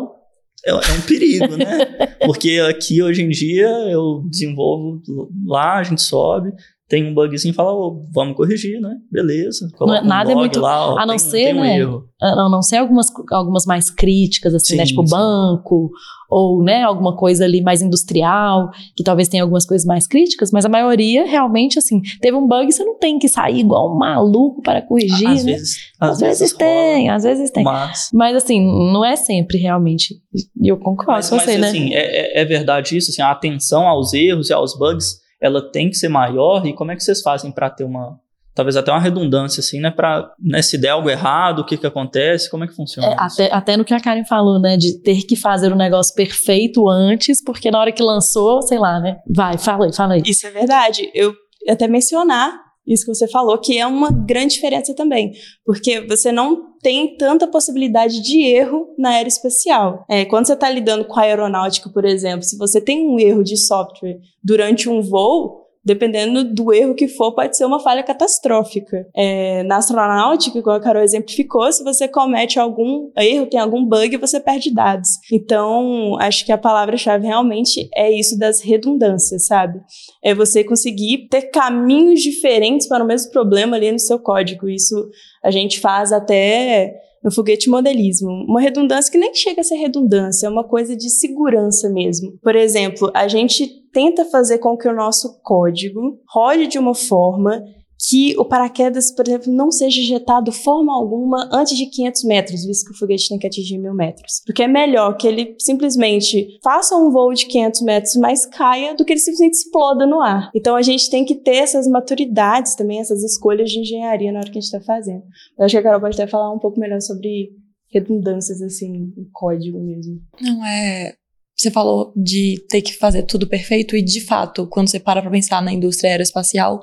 é, 0.64 0.70
é 0.70 0.74
um 0.74 1.00
perigo, 1.06 1.56
né? 1.56 2.16
porque 2.26 2.60
aqui 2.68 3.02
hoje 3.02 3.22
em 3.22 3.28
dia 3.28 3.68
eu 3.90 4.22
desenvolvo 4.28 5.02
lá, 5.46 5.78
a 5.78 5.82
gente 5.82 6.02
sobe, 6.02 6.52
tem 6.90 7.06
um 7.06 7.14
bugzinho 7.14 7.52
e 7.52 7.54
fala, 7.54 7.72
oh, 7.72 8.02
vamos 8.12 8.36
corrigir, 8.36 8.80
né? 8.80 8.96
Beleza. 9.12 9.70
Não, 9.78 9.94
é 9.94 10.02
nada 10.02 10.30
um 10.30 10.32
é 10.32 10.34
muito. 10.34 10.58
Lá, 10.58 10.92
ó, 10.92 10.98
a 10.98 11.06
não 11.06 11.14
tem, 11.14 11.18
ser, 11.20 11.44
tem 11.44 11.54
um 11.54 11.60
né? 11.60 11.78
Erro. 11.78 12.04
A 12.20 12.48
não 12.48 12.60
ser 12.60 12.78
algumas, 12.78 13.06
algumas 13.30 13.64
mais 13.64 13.90
críticas, 13.90 14.52
assim, 14.52 14.74
né? 14.74 14.84
sim, 14.84 14.94
né? 14.94 14.96
Tipo 14.96 15.06
sim. 15.06 15.14
banco, 15.14 15.92
ou, 16.28 16.64
né, 16.64 16.82
alguma 16.82 17.16
coisa 17.16 17.44
ali 17.44 17.62
mais 17.62 17.80
industrial, 17.80 18.70
que 18.96 19.04
talvez 19.04 19.28
tenha 19.28 19.44
algumas 19.44 19.64
coisas 19.64 19.86
mais 19.86 20.08
críticas, 20.08 20.50
mas 20.50 20.64
a 20.64 20.68
maioria 20.68 21.24
realmente, 21.24 21.78
assim, 21.78 22.02
teve 22.20 22.36
um 22.36 22.46
bug, 22.46 22.72
você 22.72 22.82
não 22.82 22.98
tem 22.98 23.20
que 23.20 23.28
sair 23.28 23.60
igual 23.60 23.94
um 23.94 23.96
maluco 23.96 24.60
para 24.60 24.82
corrigir. 24.82 25.28
Às 25.28 25.44
né? 25.44 25.52
vezes. 25.52 25.76
Às, 26.00 26.10
às 26.10 26.20
vezes, 26.20 26.38
vezes 26.40 26.56
tem, 26.56 27.08
às 27.08 27.22
vezes 27.22 27.50
tem. 27.52 27.62
Mas, 27.62 28.10
mas, 28.12 28.34
assim, 28.34 28.60
não 28.60 29.04
é 29.04 29.14
sempre 29.14 29.58
realmente. 29.58 30.20
E 30.60 30.66
eu 30.66 30.76
concordo 30.76 31.12
mas, 31.12 31.30
com 31.30 31.38
você, 31.38 31.56
mas, 31.56 31.60
né? 31.60 31.68
Assim, 31.68 31.94
é, 31.94 32.38
é, 32.38 32.42
é 32.42 32.44
verdade 32.44 32.96
isso, 32.96 33.12
assim, 33.12 33.22
a 33.22 33.30
atenção 33.30 33.86
aos 33.86 34.12
erros 34.12 34.50
e 34.50 34.52
aos 34.52 34.76
bugs 34.76 35.19
ela 35.40 35.70
tem 35.70 35.88
que 35.88 35.96
ser 35.96 36.08
maior 36.08 36.66
e 36.66 36.72
como 36.72 36.92
é 36.92 36.96
que 36.96 37.02
vocês 37.02 37.22
fazem 37.22 37.50
para 37.50 37.70
ter 37.70 37.84
uma 37.84 38.18
talvez 38.54 38.76
até 38.76 38.90
uma 38.90 39.00
redundância 39.00 39.60
assim, 39.60 39.80
né, 39.80 39.90
para 39.90 40.30
né, 40.38 40.60
se 40.60 40.76
der 40.76 40.90
algo 40.90 41.08
errado, 41.08 41.60
o 41.60 41.64
que 41.64 41.76
que 41.76 41.86
acontece, 41.86 42.50
como 42.50 42.64
é 42.64 42.66
que 42.66 42.74
funciona? 42.74 43.08
É, 43.08 43.16
até, 43.16 43.52
até 43.52 43.76
no 43.76 43.84
que 43.84 43.94
a 43.94 44.00
Karen 44.00 44.24
falou, 44.24 44.60
né, 44.60 44.76
de 44.76 45.00
ter 45.00 45.22
que 45.22 45.36
fazer 45.36 45.72
o 45.72 45.76
negócio 45.76 46.14
perfeito 46.14 46.88
antes, 46.88 47.42
porque 47.42 47.70
na 47.70 47.78
hora 47.78 47.92
que 47.92 48.02
lançou, 48.02 48.60
sei 48.62 48.78
lá, 48.78 49.00
né? 49.00 49.18
Vai, 49.26 49.56
fala 49.56 49.86
aí, 49.86 49.94
fala 49.94 50.14
aí. 50.14 50.22
Isso 50.26 50.46
é 50.46 50.50
verdade. 50.50 51.10
Eu 51.14 51.32
até 51.68 51.86
mencionar 51.88 52.52
isso 52.86 53.04
que 53.04 53.14
você 53.14 53.28
falou, 53.28 53.58
que 53.58 53.78
é 53.78 53.86
uma 53.86 54.10
grande 54.10 54.54
diferença 54.54 54.94
também, 54.94 55.32
porque 55.64 56.00
você 56.00 56.32
não 56.32 56.70
tem 56.82 57.16
tanta 57.16 57.46
possibilidade 57.46 58.22
de 58.22 58.42
erro 58.42 58.94
na 58.98 59.10
aeroespacial. 59.10 60.04
É, 60.08 60.24
quando 60.24 60.46
você 60.46 60.54
está 60.54 60.70
lidando 60.70 61.04
com 61.04 61.18
a 61.18 61.22
aeronáutica, 61.22 61.90
por 61.90 62.04
exemplo, 62.04 62.42
se 62.42 62.56
você 62.56 62.80
tem 62.80 63.06
um 63.06 63.18
erro 63.18 63.44
de 63.44 63.56
software 63.56 64.18
durante 64.42 64.88
um 64.88 65.02
voo, 65.02 65.59
dependendo 65.84 66.44
do 66.44 66.72
erro 66.72 66.94
que 66.94 67.08
for, 67.08 67.34
pode 67.34 67.56
ser 67.56 67.64
uma 67.64 67.80
falha 67.80 68.02
catastrófica. 68.02 69.06
É, 69.14 69.62
na 69.64 69.76
astronáutica, 69.76 70.58
igual 70.58 70.76
a 70.76 70.80
Carol 70.80 71.02
exemplificou, 71.02 71.70
se 71.72 71.82
você 71.82 72.06
comete 72.06 72.58
algum 72.58 73.10
erro, 73.16 73.46
tem 73.46 73.58
algum 73.58 73.84
bug, 73.84 74.16
você 74.18 74.38
perde 74.38 74.72
dados. 74.72 75.08
Então, 75.32 76.16
acho 76.20 76.44
que 76.44 76.52
a 76.52 76.58
palavra-chave 76.58 77.26
realmente 77.26 77.88
é 77.94 78.10
isso 78.10 78.38
das 78.38 78.60
redundâncias, 78.60 79.46
sabe? 79.46 79.80
É 80.22 80.34
você 80.34 80.62
conseguir 80.62 81.28
ter 81.28 81.50
caminhos 81.50 82.20
diferentes 82.20 82.86
para 82.86 83.02
o 83.02 83.06
mesmo 83.06 83.30
problema 83.30 83.76
ali 83.76 83.90
no 83.90 83.98
seu 83.98 84.18
código. 84.18 84.68
Isso 84.68 85.08
a 85.42 85.50
gente 85.50 85.80
faz 85.80 86.12
até 86.12 86.94
no 87.22 87.30
foguete 87.30 87.68
modelismo. 87.68 88.30
Uma 88.48 88.60
redundância 88.60 89.10
que 89.10 89.18
nem 89.18 89.34
chega 89.34 89.60
a 89.60 89.64
ser 89.64 89.76
redundância, 89.76 90.46
é 90.46 90.50
uma 90.50 90.66
coisa 90.66 90.96
de 90.96 91.10
segurança 91.10 91.88
mesmo. 91.90 92.38
Por 92.42 92.56
exemplo, 92.56 93.10
a 93.14 93.28
gente 93.28 93.79
tenta 93.92 94.24
fazer 94.24 94.58
com 94.58 94.76
que 94.76 94.88
o 94.88 94.94
nosso 94.94 95.40
código 95.42 96.20
rode 96.28 96.66
de 96.66 96.78
uma 96.78 96.94
forma 96.94 97.62
que 98.08 98.34
o 98.38 98.44
paraquedas, 98.44 99.12
por 99.12 99.28
exemplo, 99.28 99.52
não 99.52 99.70
seja 99.70 100.00
injetado 100.00 100.50
forma 100.50 100.94
alguma 100.94 101.48
antes 101.52 101.76
de 101.76 101.86
500 101.86 102.24
metros, 102.24 102.64
visto 102.64 102.86
que 102.86 102.92
o 102.92 102.98
foguete 102.98 103.28
tem 103.28 103.38
que 103.38 103.46
atingir 103.46 103.78
mil 103.78 103.92
metros. 103.92 104.40
Porque 104.46 104.62
é 104.62 104.68
melhor 104.68 105.16
que 105.16 105.28
ele 105.28 105.54
simplesmente 105.58 106.58
faça 106.64 106.96
um 106.96 107.10
voo 107.10 107.34
de 107.34 107.46
500 107.46 107.82
metros, 107.82 108.16
mas 108.16 108.46
caia, 108.46 108.94
do 108.94 109.04
que 109.04 109.12
ele 109.12 109.20
simplesmente 109.20 109.54
exploda 109.54 110.06
no 110.06 110.20
ar. 110.20 110.50
Então 110.54 110.76
a 110.76 110.82
gente 110.82 111.10
tem 111.10 111.24
que 111.24 111.34
ter 111.34 111.56
essas 111.56 111.86
maturidades 111.86 112.74
também, 112.74 113.00
essas 113.00 113.22
escolhas 113.22 113.70
de 113.70 113.80
engenharia 113.80 114.32
na 114.32 114.38
hora 114.38 114.50
que 114.50 114.58
a 114.58 114.60
gente 114.62 114.74
está 114.74 114.80
fazendo. 114.80 115.22
Eu 115.58 115.66
acho 115.66 115.72
que 115.72 115.78
a 115.78 115.82
Carol 115.82 116.00
pode 116.00 116.14
até 116.14 116.26
falar 116.26 116.50
um 116.52 116.58
pouco 116.58 116.80
melhor 116.80 117.00
sobre 117.02 117.50
redundâncias, 117.92 118.62
assim, 118.62 119.12
em 119.16 119.28
código 119.32 119.78
mesmo. 119.78 120.20
Não, 120.40 120.64
é 120.64 121.14
você 121.60 121.70
falou 121.70 122.12
de 122.16 122.64
ter 122.68 122.80
que 122.80 122.96
fazer 122.96 123.24
tudo 123.24 123.46
perfeito 123.46 123.96
e, 123.96 124.02
de 124.02 124.20
fato, 124.20 124.66
quando 124.66 124.88
você 124.88 124.98
para 124.98 125.20
para 125.20 125.30
pensar 125.30 125.62
na 125.62 125.72
indústria 125.72 126.10
aeroespacial, 126.10 126.80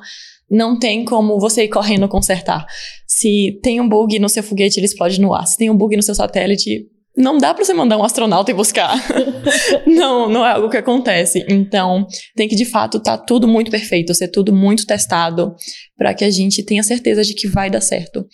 não 0.50 0.78
tem 0.78 1.04
como 1.04 1.40
você 1.40 1.63
ir 1.63 1.70
correndo 1.70 2.08
consertar. 2.08 2.66
Se 3.08 3.60
tem 3.63 3.82
um 3.82 3.90
bug 3.90 4.20
no 4.20 4.30
seu 4.30 4.44
foguete, 4.44 4.80
ele 4.80 4.86
explode 4.86 5.20
no 5.20 5.34
ar. 5.34 5.46
Se 5.48 5.58
tem 5.58 5.70
um 5.70 5.76
bug 5.76 5.96
no 5.96 6.04
seu 6.04 6.16
satélite, 6.16 6.86
não 7.18 7.40
dá 7.40 7.54
para 7.54 7.66
você 7.66 7.74
mandar 7.74 7.98
um 7.98 8.04
astronauta 8.04 8.52
e 8.52 8.54
buscar. 8.54 8.96
não, 9.88 10.30
não 10.30 10.46
é 10.46 10.52
algo 10.52 10.70
que 10.70 10.78
acontece. 10.78 11.44
Então, 11.50 12.06
tem 12.36 12.48
que 12.48 12.56
de 12.56 12.66
fato 12.66 12.98
estar 12.98 13.18
tá 13.18 13.24
tudo 13.24 13.48
muito 13.48 13.72
perfeito, 13.72 14.13
ser 14.13 14.28
tudo 14.28 14.54
muito 14.54 14.86
testado, 14.86 15.56
para 15.98 16.13
que 16.13 16.24
a 16.24 16.30
gente 16.30 16.63
tenha 16.63 16.84
certeza 16.84 17.24
de 17.24 17.34
que 17.34 17.48
vai 17.48 17.70
dar 17.70 17.82
certo. 17.82 18.26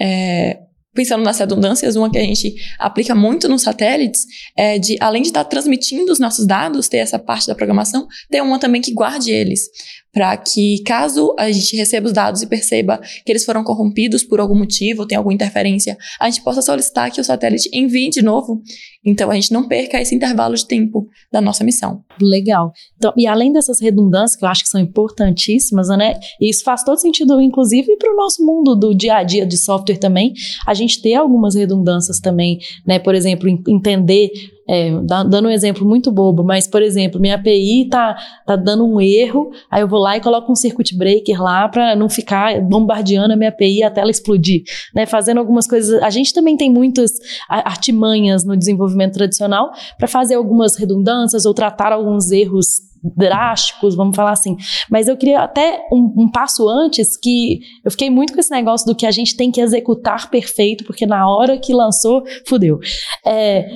É, 0.00 0.58
pensando 0.94 1.22
nas 1.22 1.38
redundâncias, 1.38 1.96
uma 1.96 2.10
que 2.10 2.18
a 2.18 2.22
gente 2.22 2.54
aplica 2.78 3.14
muito 3.14 3.48
nos 3.48 3.62
satélites 3.62 4.26
é 4.56 4.78
de, 4.78 4.96
além 5.00 5.22
de 5.22 5.28
estar 5.28 5.44
transmitindo 5.44 6.10
os 6.10 6.18
nossos 6.18 6.46
dados, 6.46 6.88
ter 6.88 6.98
essa 6.98 7.18
parte 7.18 7.46
da 7.46 7.54
programação, 7.54 8.06
ter 8.28 8.42
uma 8.42 8.58
também 8.58 8.80
que 8.80 8.92
guarde 8.92 9.30
eles 9.30 9.68
para 10.12 10.36
que 10.36 10.82
caso 10.84 11.34
a 11.38 11.50
gente 11.50 11.76
receba 11.76 12.06
os 12.06 12.12
dados 12.12 12.42
e 12.42 12.46
perceba 12.46 13.00
que 13.24 13.30
eles 13.30 13.44
foram 13.44 13.62
corrompidos 13.62 14.24
por 14.24 14.40
algum 14.40 14.56
motivo, 14.56 15.06
tem 15.06 15.16
alguma 15.16 15.34
interferência, 15.34 15.96
a 16.20 16.28
gente 16.28 16.42
possa 16.42 16.62
solicitar 16.62 17.10
que 17.10 17.20
o 17.20 17.24
satélite 17.24 17.68
envie 17.72 18.10
de 18.10 18.22
novo. 18.22 18.62
Então 19.04 19.30
a 19.30 19.34
gente 19.34 19.52
não 19.52 19.66
perca 19.66 20.00
esse 20.00 20.14
intervalo 20.14 20.54
de 20.54 20.66
tempo 20.66 21.06
da 21.32 21.40
nossa 21.40 21.64
missão. 21.64 22.04
Legal. 22.20 22.72
Então, 22.96 23.12
e 23.16 23.26
além 23.26 23.52
dessas 23.52 23.80
redundâncias 23.80 24.36
que 24.36 24.44
eu 24.44 24.48
acho 24.48 24.62
que 24.62 24.68
são 24.68 24.80
importantíssimas, 24.80 25.88
né? 25.88 26.18
Isso 26.40 26.62
faz 26.64 26.84
todo 26.84 26.98
sentido, 26.98 27.40
inclusive, 27.40 27.96
para 27.96 28.12
o 28.12 28.16
nosso 28.16 28.44
mundo 28.44 28.74
do 28.74 28.94
dia 28.94 29.16
a 29.16 29.22
dia 29.22 29.46
de 29.46 29.56
software 29.56 29.98
também, 29.98 30.32
a 30.66 30.74
gente 30.74 31.00
ter 31.00 31.14
algumas 31.14 31.54
redundâncias 31.54 32.20
também, 32.20 32.58
né? 32.86 32.98
Por 32.98 33.14
exemplo, 33.14 33.48
entender 33.48 34.30
é, 34.70 34.88
dando 35.02 35.48
um 35.48 35.50
exemplo 35.50 35.84
muito 35.84 36.12
bobo, 36.12 36.44
mas, 36.44 36.68
por 36.68 36.80
exemplo, 36.80 37.20
minha 37.20 37.34
API 37.34 37.88
tá, 37.90 38.16
tá 38.46 38.54
dando 38.54 38.86
um 38.86 39.00
erro, 39.00 39.50
aí 39.68 39.80
eu 39.80 39.88
vou 39.88 39.98
lá 39.98 40.16
e 40.16 40.20
coloco 40.20 40.52
um 40.52 40.54
circuit 40.54 40.96
breaker 40.96 41.42
lá 41.42 41.68
para 41.68 41.96
não 41.96 42.08
ficar 42.08 42.60
bombardeando 42.60 43.32
a 43.32 43.36
minha 43.36 43.48
API 43.48 43.82
até 43.82 44.00
ela 44.00 44.12
explodir, 44.12 44.62
né? 44.94 45.06
Fazendo 45.06 45.38
algumas 45.38 45.66
coisas. 45.66 46.00
A 46.00 46.10
gente 46.10 46.32
também 46.32 46.56
tem 46.56 46.70
muitas 46.70 47.10
artimanhas 47.48 48.44
no 48.44 48.56
desenvolvimento 48.56 49.14
tradicional 49.14 49.72
para 49.98 50.06
fazer 50.06 50.36
algumas 50.36 50.76
redundâncias 50.76 51.44
ou 51.44 51.52
tratar 51.52 51.92
alguns 51.92 52.30
erros 52.30 52.89
drásticos, 53.02 53.94
vamos 53.94 54.14
falar 54.14 54.32
assim. 54.32 54.56
Mas 54.90 55.08
eu 55.08 55.16
queria 55.16 55.40
até 55.40 55.86
um, 55.92 56.12
um, 56.16 56.30
passo 56.30 56.68
antes 56.68 57.16
que 57.16 57.60
eu 57.84 57.90
fiquei 57.90 58.10
muito 58.10 58.32
com 58.32 58.40
esse 58.40 58.50
negócio 58.50 58.86
do 58.86 58.94
que 58.94 59.06
a 59.06 59.10
gente 59.10 59.36
tem 59.36 59.50
que 59.50 59.60
executar 59.60 60.30
perfeito, 60.30 60.84
porque 60.84 61.06
na 61.06 61.28
hora 61.28 61.58
que 61.58 61.72
lançou, 61.72 62.22
fudeu. 62.46 62.78
É, 63.26 63.68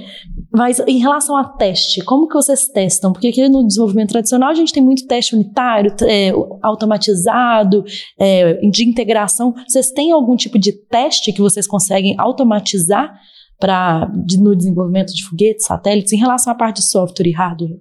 mas 0.53 0.79
em 0.87 0.99
relação 0.99 1.37
a 1.37 1.45
teste, 1.45 2.03
como 2.05 2.29
que 2.29 2.35
vocês 2.35 2.67
testam? 2.69 3.13
Porque 3.13 3.29
aqui 3.29 3.49
no 3.49 3.67
desenvolvimento 3.67 4.11
tradicional 4.11 4.51
a 4.51 4.55
gente 4.55 4.73
tem 4.73 4.83
muito 4.83 5.07
teste 5.07 5.35
unitário, 5.35 5.95
é, 6.03 6.33
automatizado, 6.63 7.85
é, 8.19 8.55
de 8.69 8.89
integração. 8.89 9.55
Vocês 9.67 9.91
têm 9.91 10.13
algum 10.13 10.37
tipo 10.37 10.59
de 10.59 10.73
teste 10.73 11.33
que 11.33 11.41
vocês 11.41 11.67
conseguem 11.67 12.15
automatizar 12.19 13.15
para 13.59 14.07
de, 14.25 14.39
no 14.39 14.55
desenvolvimento 14.55 15.13
de 15.15 15.25
foguetes, 15.25 15.67
satélites, 15.67 16.13
em 16.13 16.19
relação 16.19 16.53
à 16.53 16.57
parte 16.57 16.77
de 16.77 16.91
software 16.91 17.27
e 17.27 17.33
hardware? 17.33 17.79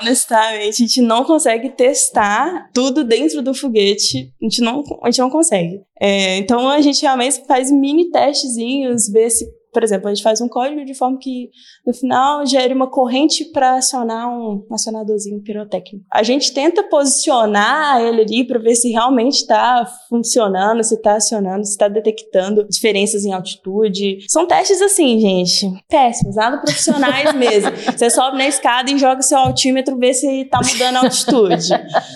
Honestamente, 0.00 0.82
a 0.82 0.86
gente 0.86 1.02
não 1.02 1.24
consegue 1.24 1.70
testar 1.70 2.70
tudo 2.72 3.04
dentro 3.04 3.42
do 3.42 3.54
foguete. 3.54 4.32
A 4.40 4.44
gente 4.44 4.62
não, 4.62 4.82
a 5.02 5.10
gente 5.10 5.20
não 5.20 5.30
consegue. 5.30 5.82
É, 6.00 6.38
então 6.38 6.68
a 6.68 6.80
gente 6.80 7.02
realmente 7.02 7.44
faz 7.46 7.70
mini 7.70 8.10
testezinhos, 8.10 9.08
ver 9.08 9.30
se 9.30 9.46
por 9.76 9.84
exemplo, 9.84 10.08
a 10.08 10.14
gente 10.14 10.22
faz 10.22 10.40
um 10.40 10.48
código 10.48 10.86
de 10.86 10.94
forma 10.94 11.18
que 11.18 11.50
no 11.86 11.92
final 11.92 12.46
gere 12.46 12.72
uma 12.72 12.86
corrente 12.86 13.44
para 13.44 13.74
acionar 13.74 14.26
um 14.26 14.64
acionadorzinho 14.72 15.42
pirotécnico. 15.42 16.02
A 16.10 16.22
gente 16.22 16.54
tenta 16.54 16.82
posicionar 16.82 18.00
ele 18.00 18.22
ali 18.22 18.46
para 18.46 18.58
ver 18.58 18.74
se 18.74 18.90
realmente 18.90 19.34
está 19.34 19.86
funcionando, 20.08 20.82
se 20.82 20.94
está 20.94 21.16
acionando, 21.16 21.62
se 21.66 21.72
está 21.72 21.88
detectando 21.88 22.66
diferenças 22.66 23.26
em 23.26 23.34
altitude. 23.34 24.24
São 24.30 24.46
testes 24.46 24.80
assim, 24.80 25.20
gente, 25.20 25.70
péssimos, 25.90 26.36
nada 26.36 26.56
profissionais 26.56 27.34
mesmo. 27.36 27.70
Você 27.94 28.08
sobe 28.08 28.38
na 28.38 28.48
escada 28.48 28.90
e 28.90 28.96
joga 28.96 29.20
seu 29.20 29.36
altímetro, 29.36 29.98
vê 29.98 30.14
se 30.14 30.40
está 30.40 30.58
mudando 30.58 30.96
a 30.96 31.00
altitude. 31.00 31.68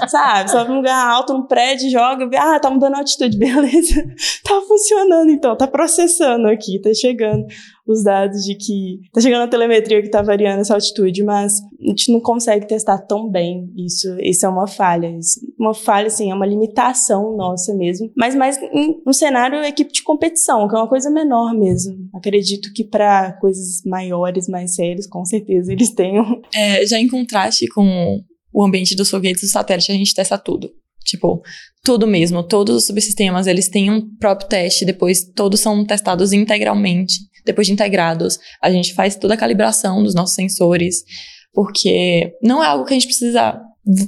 Sabe? 0.09 0.51
Sobe 0.51 0.71
num 0.71 0.77
lugar 0.77 1.11
alto, 1.11 1.35
num 1.35 1.43
prédio, 1.43 1.91
joga, 1.91 2.27
vê, 2.27 2.39
ah, 2.39 2.59
tá 2.59 2.71
mudando 2.71 2.95
a 2.95 2.99
altitude, 3.01 3.37
beleza. 3.37 4.03
tá 4.45 4.63
funcionando 4.67 5.31
então, 5.31 5.55
tá 5.55 5.67
processando 5.67 6.49
aqui, 6.49 6.81
tá 6.81 6.95
chegando 6.95 7.50
os 7.87 8.05
dados 8.05 8.45
de 8.45 8.55
que 8.55 9.01
tá 9.13 9.21
chegando 9.21 9.43
a 9.43 9.49
telemetria 9.49 10.03
que 10.03 10.11
tá 10.11 10.23
variando 10.23 10.61
essa 10.61 10.75
altitude, 10.75 11.25
mas 11.25 11.61
a 11.61 11.89
gente 11.89 12.13
não 12.13 12.21
consegue 12.21 12.67
testar 12.67 12.99
tão 12.99 13.29
bem 13.29 13.73
isso. 13.77 14.09
Isso 14.21 14.47
é 14.47 14.49
uma 14.49 14.67
falha. 14.67 15.09
Isso, 15.19 15.41
uma 15.59 15.75
falha, 15.75 16.07
assim, 16.07 16.31
é 16.31 16.35
uma 16.35 16.47
limitação 16.47 17.37
nossa 17.37 17.75
mesmo. 17.75 18.11
Mas 18.17 18.35
mais 18.35 18.59
no 19.05 19.13
cenário 19.13 19.63
equipe 19.65 19.93
de 19.93 20.03
competição, 20.03 20.69
que 20.69 20.75
é 20.75 20.79
uma 20.79 20.89
coisa 20.89 21.11
menor 21.11 21.55
mesmo. 21.55 21.97
Acredito 22.15 22.73
que 22.73 22.85
para 22.85 23.33
coisas 23.41 23.83
maiores, 23.85 24.49
mais 24.49 24.75
sérias, 24.75 25.07
com 25.07 25.25
certeza 25.25 25.73
eles 25.73 25.91
tenham. 25.93 26.41
É, 26.55 26.85
já 26.87 26.99
em 26.99 27.09
contraste 27.09 27.67
com 27.69 28.21
o 28.53 28.65
ambiente 28.65 28.97
dos 28.97 29.11
foguetes 29.11 29.43
do 29.43 29.49
satélite, 29.49 29.93
a 29.93 29.95
gente 29.95 30.15
testa 30.15 30.37
tudo. 30.37 30.71
Tipo, 31.11 31.43
tudo 31.83 32.07
mesmo, 32.07 32.43
todos 32.43 32.77
os 32.77 32.87
subsistemas, 32.87 33.47
eles 33.47 33.69
têm 33.69 33.91
um 33.91 34.17
próprio 34.17 34.49
teste, 34.49 34.85
depois 34.85 35.25
todos 35.35 35.61
são 35.61 35.85
testados 35.85 36.33
integralmente. 36.33 37.15
Depois 37.45 37.67
de 37.67 37.73
integrados, 37.73 38.39
a 38.63 38.71
gente 38.71 38.95
faz 38.95 39.17
toda 39.17 39.35
a 39.35 39.37
calibração 39.37 40.03
dos 40.03 40.15
nossos 40.15 40.35
sensores, 40.35 41.03
porque 41.53 42.33
não 42.43 42.63
é 42.63 42.67
algo 42.67 42.85
que 42.85 42.93
a 42.93 42.99
gente 42.99 43.07
precisa 43.07 43.61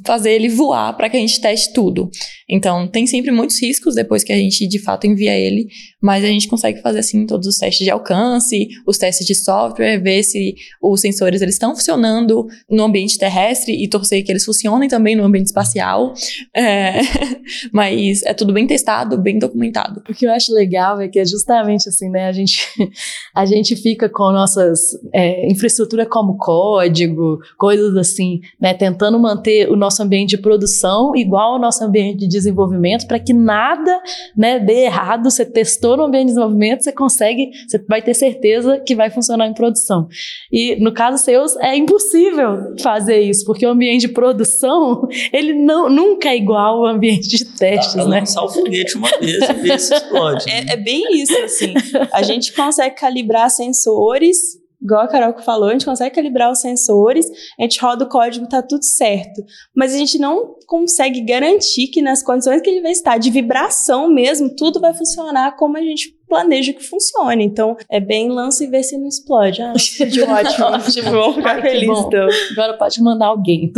fazer 0.04 0.32
ele 0.32 0.48
voar 0.48 0.94
para 0.96 1.08
que 1.08 1.16
a 1.16 1.20
gente 1.20 1.40
teste 1.40 1.72
tudo. 1.72 2.10
Então, 2.48 2.86
tem 2.86 3.06
sempre 3.06 3.30
muitos 3.30 3.60
riscos 3.60 3.94
depois 3.94 4.22
que 4.22 4.32
a 4.32 4.36
gente 4.36 4.66
de 4.68 4.78
fato 4.78 5.06
envia 5.06 5.36
ele, 5.36 5.66
mas 6.02 6.24
a 6.24 6.26
gente 6.26 6.48
consegue 6.48 6.82
fazer 6.82 6.98
assim 6.98 7.24
todos 7.26 7.46
os 7.46 7.56
testes 7.56 7.84
de 7.84 7.90
alcance, 7.90 8.68
os 8.86 8.98
testes 8.98 9.26
de 9.26 9.34
software, 9.34 9.98
ver 9.98 10.22
se 10.24 10.54
os 10.82 11.00
sensores 11.00 11.40
eles 11.40 11.54
estão 11.54 11.74
funcionando 11.74 12.46
no 12.68 12.84
ambiente 12.84 13.16
terrestre 13.16 13.72
e 13.72 13.88
torcer 13.88 14.24
que 14.24 14.32
eles 14.32 14.44
funcionem 14.44 14.88
também 14.88 15.14
no 15.14 15.24
ambiente 15.24 15.46
espacial. 15.46 16.12
É, 16.54 17.00
mas 17.72 18.22
é 18.24 18.34
tudo 18.34 18.52
bem 18.52 18.66
testado, 18.66 19.16
bem 19.16 19.38
documentado. 19.38 20.02
O 20.08 20.14
que 20.14 20.26
eu 20.26 20.32
acho 20.32 20.52
legal 20.52 21.00
é 21.00 21.08
que 21.08 21.20
é 21.20 21.24
justamente 21.24 21.88
assim, 21.88 22.10
né? 22.10 22.26
A 22.26 22.32
gente, 22.32 22.68
a 23.34 23.46
gente 23.46 23.76
fica 23.76 24.08
com 24.08 24.32
nossas 24.32 24.80
é, 25.12 25.50
infraestrutura 25.50 26.04
como 26.04 26.36
código, 26.36 27.38
coisas 27.56 27.96
assim, 27.96 28.40
né? 28.60 28.74
Tentando 28.74 29.18
manter 29.20 29.70
o 29.70 29.76
nosso 29.76 30.02
ambiente 30.02 30.30
de 30.30 30.38
produção 30.38 31.14
igual 31.14 31.54
ao 31.54 31.60
nosso 31.60 31.84
ambiente 31.84 32.20
de 32.20 32.28
desenvolvimento 32.28 33.06
para 33.06 33.18
que 33.20 33.32
nada 33.32 34.00
né, 34.36 34.58
dê 34.58 34.84
errado. 34.84 35.30
Você 35.30 35.44
testou 35.44 35.91
no 35.96 36.04
ambiente 36.04 36.26
de 36.26 36.34
desenvolvimento, 36.34 36.82
você 36.82 36.92
consegue, 36.92 37.50
você 37.66 37.78
vai 37.88 38.02
ter 38.02 38.14
certeza 38.14 38.80
que 38.80 38.94
vai 38.94 39.10
funcionar 39.10 39.46
em 39.46 39.54
produção. 39.54 40.08
E 40.50 40.76
no 40.76 40.92
caso 40.92 41.22
seus, 41.22 41.56
é 41.56 41.76
impossível 41.76 42.74
fazer 42.80 43.20
isso, 43.20 43.44
porque 43.44 43.66
o 43.66 43.70
ambiente 43.70 44.02
de 44.02 44.08
produção, 44.08 45.06
ele 45.32 45.52
não, 45.52 45.88
nunca 45.88 46.28
é 46.28 46.36
igual 46.36 46.86
ao 46.86 46.86
ambiente 46.86 47.28
de 47.28 47.44
testes, 47.44 47.94
Dá 47.94 48.02
pra 48.02 48.10
né? 48.10 48.20
lançar 48.20 48.44
o 48.44 48.48
foguete 48.48 48.96
uma 48.96 49.10
vez 49.18 49.48
e 49.48 49.52
ver 49.54 49.78
se 49.78 49.94
explode. 49.94 50.46
Né? 50.46 50.64
É, 50.68 50.72
é 50.74 50.76
bem 50.76 51.04
isso, 51.12 51.36
assim. 51.38 51.74
A 52.12 52.22
gente 52.22 52.52
consegue 52.52 52.94
calibrar 52.96 53.50
sensores 53.50 54.61
igual 54.82 55.02
a 55.02 55.08
Carol 55.08 55.32
que 55.32 55.44
falou, 55.44 55.68
a 55.68 55.72
gente 55.72 55.84
consegue 55.84 56.14
calibrar 56.14 56.50
os 56.50 56.60
sensores, 56.60 57.26
a 57.58 57.62
gente 57.62 57.80
roda 57.80 58.04
o 58.04 58.08
código, 58.08 58.48
tá 58.48 58.60
tudo 58.60 58.84
certo. 58.84 59.42
Mas 59.74 59.94
a 59.94 59.98
gente 59.98 60.18
não 60.18 60.56
consegue 60.66 61.20
garantir 61.20 61.86
que 61.88 62.02
nas 62.02 62.22
condições 62.22 62.60
que 62.60 62.68
ele 62.68 62.82
vai 62.82 62.92
estar, 62.92 63.18
de 63.18 63.30
vibração 63.30 64.08
mesmo, 64.12 64.54
tudo 64.56 64.80
vai 64.80 64.92
funcionar 64.92 65.56
como 65.56 65.76
a 65.76 65.82
gente 65.82 66.14
planeja 66.32 66.72
que 66.72 66.82
funcione. 66.82 67.44
Então, 67.44 67.76
é 67.90 68.00
bem 68.00 68.30
lança 68.30 68.64
e 68.64 68.66
vê 68.66 68.82
se 68.82 68.96
não 68.96 69.06
explode. 69.06 69.60
Ah, 69.60 69.74
de 69.76 70.22
ótimo. 70.22 70.90
tipo, 70.90 71.10
vamos 71.10 71.36
ficar 71.36 71.60
feliz. 71.60 71.98
Então. 71.98 72.26
Agora 72.52 72.78
pode 72.78 73.02
mandar 73.02 73.26
alguém. 73.26 73.70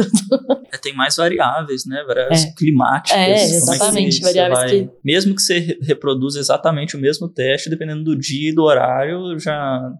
é, 0.72 0.78
tem 0.78 0.94
mais 0.94 1.16
variáveis, 1.16 1.84
né? 1.84 2.04
Variáveis 2.06 2.44
é. 2.44 2.52
climáticas. 2.56 3.18
É, 3.18 3.42
exatamente. 3.42 4.20
É 4.20 4.22
variáveis 4.22 4.58
vai, 4.60 4.68
que... 4.68 4.90
Mesmo 5.04 5.34
que 5.34 5.42
você 5.42 5.76
reproduza 5.82 6.38
exatamente 6.38 6.96
o 6.96 7.00
mesmo 7.00 7.28
teste, 7.28 7.68
dependendo 7.68 8.04
do 8.04 8.16
dia 8.16 8.50
e 8.50 8.54
do 8.54 8.62
horário, 8.62 9.36
já 9.40 9.90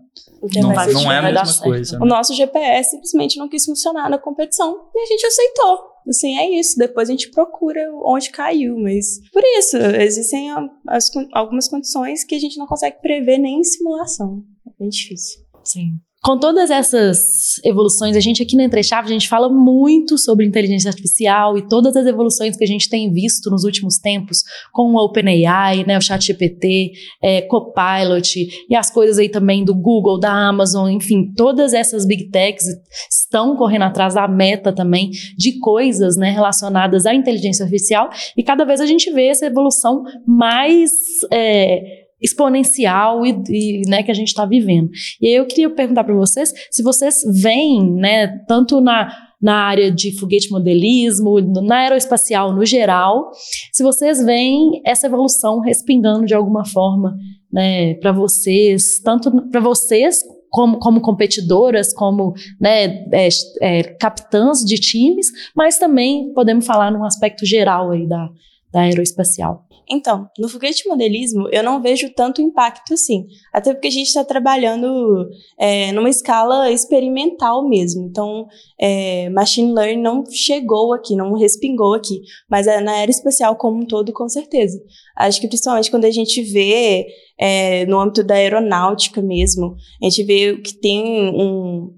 não, 0.54 0.70
não 0.70 1.12
é 1.12 1.18
a 1.18 1.22
mesma 1.22 1.62
coisa. 1.62 1.98
Né? 1.98 2.04
O 2.04 2.06
nosso 2.06 2.34
GPS 2.34 2.90
simplesmente 2.90 3.36
não 3.36 3.48
quis 3.48 3.64
funcionar 3.64 4.08
na 4.08 4.18
competição 4.18 4.88
e 4.94 5.02
a 5.02 5.06
gente 5.06 5.26
aceitou. 5.26 5.93
Assim, 6.08 6.36
é 6.36 6.58
isso. 6.58 6.78
Depois 6.78 7.08
a 7.08 7.12
gente 7.12 7.30
procura 7.30 7.90
onde 8.04 8.30
caiu, 8.30 8.78
mas 8.78 9.20
por 9.32 9.42
isso, 9.58 9.76
existem 9.76 10.50
as, 10.86 11.10
algumas 11.32 11.68
condições 11.68 12.24
que 12.24 12.34
a 12.34 12.38
gente 12.38 12.58
não 12.58 12.66
consegue 12.66 13.00
prever 13.00 13.38
nem 13.38 13.60
em 13.60 13.64
simulação. 13.64 14.44
É 14.66 14.70
bem 14.78 14.88
difícil. 14.88 15.42
Sim. 15.64 15.98
Com 16.24 16.38
todas 16.38 16.70
essas 16.70 17.62
evoluções, 17.62 18.16
a 18.16 18.20
gente 18.20 18.42
aqui 18.42 18.56
na 18.56 18.64
Entrechave, 18.64 19.08
a 19.08 19.12
gente 19.12 19.28
fala 19.28 19.46
muito 19.50 20.16
sobre 20.16 20.46
inteligência 20.46 20.88
artificial 20.88 21.58
e 21.58 21.68
todas 21.68 21.94
as 21.94 22.06
evoluções 22.06 22.56
que 22.56 22.64
a 22.64 22.66
gente 22.66 22.88
tem 22.88 23.12
visto 23.12 23.50
nos 23.50 23.62
últimos 23.62 23.98
tempos 23.98 24.38
com 24.72 24.94
o 24.94 25.04
OpenAI, 25.04 25.84
né, 25.86 25.98
o 25.98 26.00
ChatGPT, 26.00 26.92
é, 27.22 27.42
Copilot 27.42 28.48
e 28.70 28.74
as 28.74 28.90
coisas 28.90 29.18
aí 29.18 29.28
também 29.28 29.66
do 29.66 29.74
Google, 29.74 30.18
da 30.18 30.32
Amazon, 30.32 30.90
enfim, 30.90 31.30
todas 31.36 31.74
essas 31.74 32.06
big 32.06 32.30
techs 32.30 32.64
estão 33.10 33.54
correndo 33.54 33.82
atrás 33.82 34.14
da 34.14 34.26
meta 34.26 34.72
também 34.72 35.10
de 35.36 35.58
coisas 35.58 36.16
né, 36.16 36.30
relacionadas 36.30 37.04
à 37.04 37.14
inteligência 37.14 37.64
artificial 37.64 38.08
e 38.34 38.42
cada 38.42 38.64
vez 38.64 38.80
a 38.80 38.86
gente 38.86 39.12
vê 39.12 39.26
essa 39.26 39.44
evolução 39.44 40.02
mais... 40.26 40.90
É, 41.30 42.03
exponencial 42.24 43.24
e, 43.26 43.42
e 43.50 43.82
né, 43.86 44.02
que 44.02 44.10
a 44.10 44.14
gente 44.14 44.28
está 44.28 44.46
vivendo. 44.46 44.88
E 45.20 45.26
aí 45.26 45.34
eu 45.34 45.46
queria 45.46 45.68
perguntar 45.68 46.04
para 46.04 46.14
vocês 46.14 46.50
se 46.70 46.82
vocês 46.82 47.22
veem, 47.42 47.92
né, 47.92 48.38
tanto 48.48 48.80
na, 48.80 49.12
na 49.40 49.56
área 49.56 49.92
de 49.92 50.18
foguete 50.18 50.50
modelismo, 50.50 51.38
na 51.62 51.80
aeroespacial 51.80 52.54
no 52.54 52.64
geral, 52.64 53.30
se 53.70 53.82
vocês 53.82 54.24
veem 54.24 54.80
essa 54.86 55.06
evolução 55.06 55.60
respingando 55.60 56.24
de 56.24 56.34
alguma 56.34 56.64
forma 56.64 57.14
né, 57.52 57.94
para 57.94 58.10
vocês, 58.10 59.00
tanto 59.04 59.30
para 59.50 59.60
vocês 59.60 60.22
como, 60.50 60.78
como, 60.78 61.00
competidoras, 61.00 61.92
como 61.92 62.32
né, 62.60 63.04
é, 63.12 63.28
é, 63.60 63.82
capitãs 63.82 64.60
de 64.60 64.76
times, 64.76 65.26
mas 65.54 65.78
também 65.78 66.32
podemos 66.32 66.64
falar 66.64 66.90
num 66.90 67.04
aspecto 67.04 67.44
geral 67.44 67.90
aí 67.90 68.08
da, 68.08 68.28
da 68.74 68.80
aeroespacial. 68.80 69.64
Então, 69.88 70.28
no 70.38 70.48
foguete 70.48 70.88
modelismo, 70.88 71.48
eu 71.52 71.62
não 71.62 71.80
vejo 71.80 72.12
tanto 72.14 72.42
impacto 72.42 72.94
assim. 72.94 73.26
Até 73.52 73.72
porque 73.72 73.88
a 73.88 73.90
gente 73.90 74.08
está 74.08 74.24
trabalhando 74.24 75.28
é, 75.58 75.92
numa 75.92 76.08
escala 76.08 76.70
experimental 76.70 77.68
mesmo. 77.68 78.06
Então, 78.06 78.46
é, 78.80 79.28
machine 79.30 79.72
learning 79.72 80.02
não 80.02 80.24
chegou 80.28 80.92
aqui, 80.92 81.14
não 81.14 81.34
respingou 81.34 81.94
aqui. 81.94 82.20
Mas 82.50 82.66
é 82.66 82.80
na 82.80 82.92
aeroespacial 82.92 83.56
como 83.56 83.82
um 83.82 83.86
todo, 83.86 84.12
com 84.12 84.28
certeza. 84.28 84.82
Acho 85.16 85.40
que 85.40 85.48
principalmente 85.48 85.90
quando 85.90 86.06
a 86.06 86.10
gente 86.10 86.42
vê 86.42 87.06
é, 87.38 87.86
no 87.86 88.00
âmbito 88.00 88.24
da 88.24 88.34
aeronáutica 88.34 89.22
mesmo, 89.22 89.76
a 90.02 90.06
gente 90.06 90.24
vê 90.24 90.56
que 90.56 90.80
tem 90.80 91.30
um, 91.34 91.94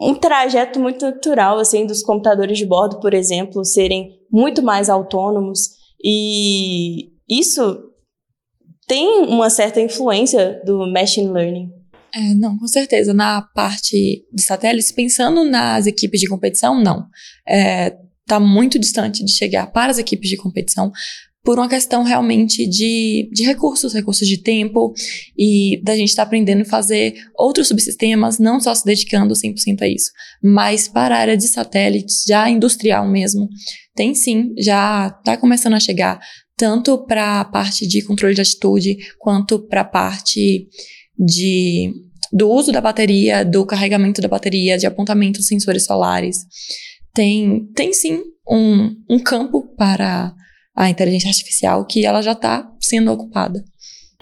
um 0.00 0.14
trajeto 0.14 0.78
muito 0.78 1.04
natural, 1.04 1.58
assim, 1.58 1.84
dos 1.84 2.02
computadores 2.02 2.56
de 2.56 2.64
bordo, 2.64 3.00
por 3.00 3.12
exemplo, 3.12 3.64
serem 3.64 4.19
muito 4.32 4.62
mais 4.62 4.88
autônomos 4.88 5.70
e 6.02 7.10
isso 7.28 7.90
tem 8.86 9.06
uma 9.26 9.48
certa 9.50 9.80
influência 9.80 10.60
do 10.64 10.90
machine 10.90 11.30
learning. 11.30 11.70
É, 12.12 12.34
não, 12.34 12.58
com 12.58 12.66
certeza. 12.66 13.14
Na 13.14 13.42
parte 13.54 14.24
de 14.32 14.42
satélites, 14.42 14.90
pensando 14.90 15.44
nas 15.44 15.86
equipes 15.86 16.20
de 16.20 16.28
competição, 16.28 16.82
não. 16.82 17.06
Está 17.46 17.56
é, 17.56 17.96
tá 18.26 18.40
muito 18.40 18.78
distante 18.78 19.24
de 19.24 19.30
chegar 19.30 19.70
para 19.70 19.92
as 19.92 19.98
equipes 19.98 20.28
de 20.28 20.36
competição 20.36 20.90
por 21.42 21.58
uma 21.58 21.68
questão 21.68 22.02
realmente 22.02 22.66
de, 22.66 23.30
de 23.32 23.44
recursos, 23.44 23.94
recursos 23.94 24.28
de 24.28 24.38
tempo 24.38 24.92
e 25.38 25.80
da 25.82 25.96
gente 25.96 26.08
estar 26.08 26.24
tá 26.24 26.26
aprendendo 26.26 26.62
a 26.62 26.66
fazer 26.66 27.14
outros 27.38 27.68
subsistemas, 27.68 28.38
não 28.38 28.60
só 28.60 28.74
se 28.74 28.84
dedicando 28.84 29.34
100% 29.34 29.80
a 29.80 29.88
isso, 29.88 30.10
mas 30.42 30.86
para 30.86 31.16
a 31.16 31.18
área 31.18 31.36
de 31.36 31.48
satélites, 31.48 32.24
já 32.26 32.50
industrial 32.50 33.08
mesmo, 33.08 33.48
tem 34.00 34.14
sim, 34.14 34.54
já 34.56 35.14
está 35.18 35.36
começando 35.36 35.74
a 35.74 35.78
chegar 35.78 36.18
tanto 36.56 37.04
para 37.04 37.38
a 37.38 37.44
parte 37.44 37.86
de 37.86 38.02
controle 38.02 38.34
de 38.34 38.40
atitude 38.40 38.96
quanto 39.18 39.58
para 39.58 39.82
a 39.82 39.84
parte 39.84 40.66
de 41.18 41.92
do 42.32 42.48
uso 42.48 42.72
da 42.72 42.80
bateria, 42.80 43.44
do 43.44 43.66
carregamento 43.66 44.22
da 44.22 44.28
bateria, 44.28 44.78
de 44.78 44.86
apontamento 44.86 45.40
de 45.40 45.44
sensores 45.44 45.84
solares. 45.84 46.46
Tem, 47.12 47.66
tem 47.74 47.92
sim 47.92 48.22
um, 48.48 48.96
um 49.06 49.18
campo 49.18 49.68
para 49.76 50.32
a 50.74 50.88
inteligência 50.88 51.28
artificial 51.28 51.84
que 51.84 52.06
ela 52.06 52.22
já 52.22 52.32
está 52.32 52.72
sendo 52.80 53.12
ocupada. 53.12 53.62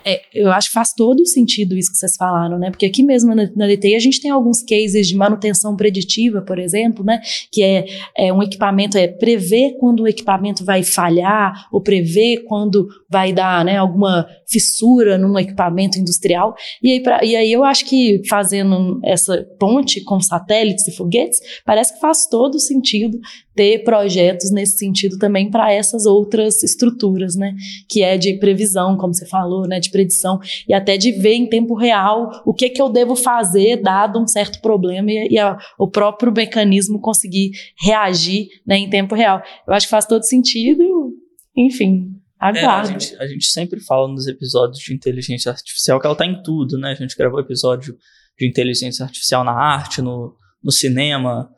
É, 0.05 0.23
eu 0.33 0.51
acho 0.51 0.69
que 0.69 0.75
faz 0.75 0.93
todo 0.93 1.27
sentido 1.27 1.77
isso 1.77 1.91
que 1.91 1.97
vocês 1.97 2.17
falaram, 2.17 2.59
né? 2.59 2.71
Porque 2.71 2.87
aqui 2.87 3.03
mesmo 3.03 3.35
na, 3.35 3.51
na 3.55 3.67
DTI 3.67 3.95
a 3.95 4.01
gente 4.01 4.21
tem 4.21 4.31
alguns 4.31 4.63
cases 4.63 5.09
de 5.09 5.17
manutenção 5.17 5.77
preditiva, 5.77 6.41
por 6.41 6.59
exemplo, 6.59 7.05
né? 7.05 7.21
Que 7.53 7.63
é, 7.63 7.87
é 8.17 8.33
um 8.33 8.43
equipamento, 8.43 8.97
é 8.97 9.09
prever 9.09 9.77
quando 9.79 10.01
o 10.01 10.09
equipamento 10.09 10.65
vai 10.65 10.83
falhar, 10.83 11.69
ou 11.73 11.83
prever 11.83 12.45
quando 12.45 12.89
vai 13.11 13.33
dar 13.33 13.65
né, 13.65 13.77
alguma 13.77 14.27
fissura 14.49 15.19
num 15.19 15.39
equipamento 15.39 15.99
industrial. 15.99 16.55
E 16.83 16.93
aí, 16.93 17.03
pra, 17.03 17.25
e 17.25 17.37
aí 17.37 17.53
eu 17.53 17.65
acho 17.65 17.85
que 17.85 18.23
fazendo 18.29 19.01
essa 19.05 19.47
ponte 19.59 20.03
com 20.05 20.21
satélites 20.21 20.87
e 20.89 20.97
foguetes, 20.97 21.41
parece 21.65 21.95
que 21.95 22.01
faz 22.01 22.27
todo 22.27 22.59
sentido 22.59 23.19
ter 23.59 23.83
projetos 23.83 24.53
nesse 24.53 24.79
sentido 24.79 25.19
também 25.19 25.51
para 25.51 25.73
essas 25.73 26.07
outras 26.07 26.63
estruturas, 26.63 27.35
né? 27.35 27.57
Que 27.89 28.05
é 28.05 28.17
de 28.17 28.35
previsão, 28.35 28.97
como 28.97 29.13
você 29.13 29.27
falou, 29.27 29.67
né? 29.67 29.81
De 29.81 29.91
predição 29.91 30.39
e 30.69 30.73
até 30.73 30.97
de 30.97 31.11
ver 31.11 31.35
em 31.35 31.49
tempo 31.49 31.75
real 31.75 32.41
o 32.47 32.55
que 32.55 32.71
que 32.71 32.81
eu 32.81 32.89
devo 32.89 33.17
fazer 33.17 33.83
dado 33.83 34.23
um 34.23 34.29
certo 34.29 34.61
problema 34.61 35.11
e, 35.11 35.31
e 35.33 35.39
a, 35.41 35.59
o 35.77 35.91
próprio 35.91 36.33
mecanismo 36.33 37.01
conseguir 37.01 37.51
reagir 37.77 38.47
né, 38.65 38.79
em 38.79 38.89
tempo 38.89 39.17
real. 39.17 39.43
Eu 39.67 39.75
acho 39.75 39.87
que 39.87 39.91
faz 39.91 40.07
todo 40.07 40.23
sentido, 40.23 41.13
enfim. 41.57 42.13
Aguardo. 42.39 42.93
É, 42.93 42.95
a, 42.95 42.99
gente, 42.99 43.17
a 43.17 43.27
gente 43.27 43.47
sempre 43.47 43.81
fala 43.81 44.07
nos 44.07 44.29
episódios 44.29 44.79
de 44.79 44.95
inteligência 44.95 45.51
artificial 45.51 45.99
que 45.99 46.07
ela 46.07 46.13
está 46.13 46.25
em 46.25 46.41
tudo, 46.45 46.79
né? 46.79 46.93
A 46.93 46.95
gente 46.95 47.17
gravou 47.17 47.41
episódio 47.41 47.97
de 48.39 48.49
inteligência 48.49 49.05
artificial 49.05 49.43
na 49.43 49.51
arte, 49.51 50.01
no, 50.01 50.37
no 50.63 50.71
cinema, 50.71 51.51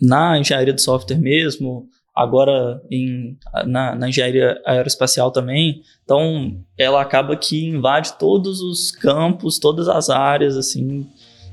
na 0.00 0.38
engenharia 0.38 0.72
de 0.72 0.82
software 0.82 1.18
mesmo, 1.18 1.88
agora 2.14 2.80
em, 2.90 3.36
na, 3.66 3.94
na, 3.94 4.08
engenharia 4.08 4.60
aeroespacial 4.64 5.30
também. 5.30 5.82
Então, 6.02 6.56
ela 6.78 7.02
acaba 7.02 7.36
que 7.36 7.66
invade 7.66 8.14
todos 8.14 8.60
os 8.60 8.90
campos, 8.90 9.58
todas 9.58 9.88
as 9.88 10.08
áreas, 10.08 10.56
assim, 10.56 11.06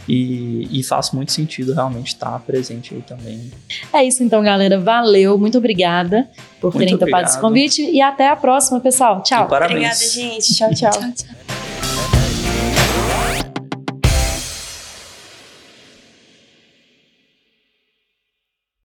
e, 0.08 0.67
e, 0.79 0.84
faz 0.84 1.12
muito 1.12 1.32
sentido 1.32 1.73
realmente 1.73 2.08
estar 2.08 2.38
presente 2.39 2.93
aí 2.93 3.01
também. 3.01 3.51
É 3.93 4.03
isso 4.03 4.23
então, 4.23 4.43
galera. 4.43 4.79
Valeu, 4.79 5.38
muito 5.38 5.58
obrigada 5.58 6.29
por 6.60 6.73
terem 6.73 6.97
topado 6.97 7.27
esse 7.27 7.39
convite 7.39 7.82
e 7.82 8.01
até 8.01 8.27
a 8.27 8.36
próxima, 8.36 8.79
pessoal. 8.79 9.23
Tchau. 9.23 9.45
Obrigada, 9.45 9.95
gente. 9.95 10.53
tchau. 10.53 10.73
tchau, 10.73 10.91
tchau. 10.91 12.13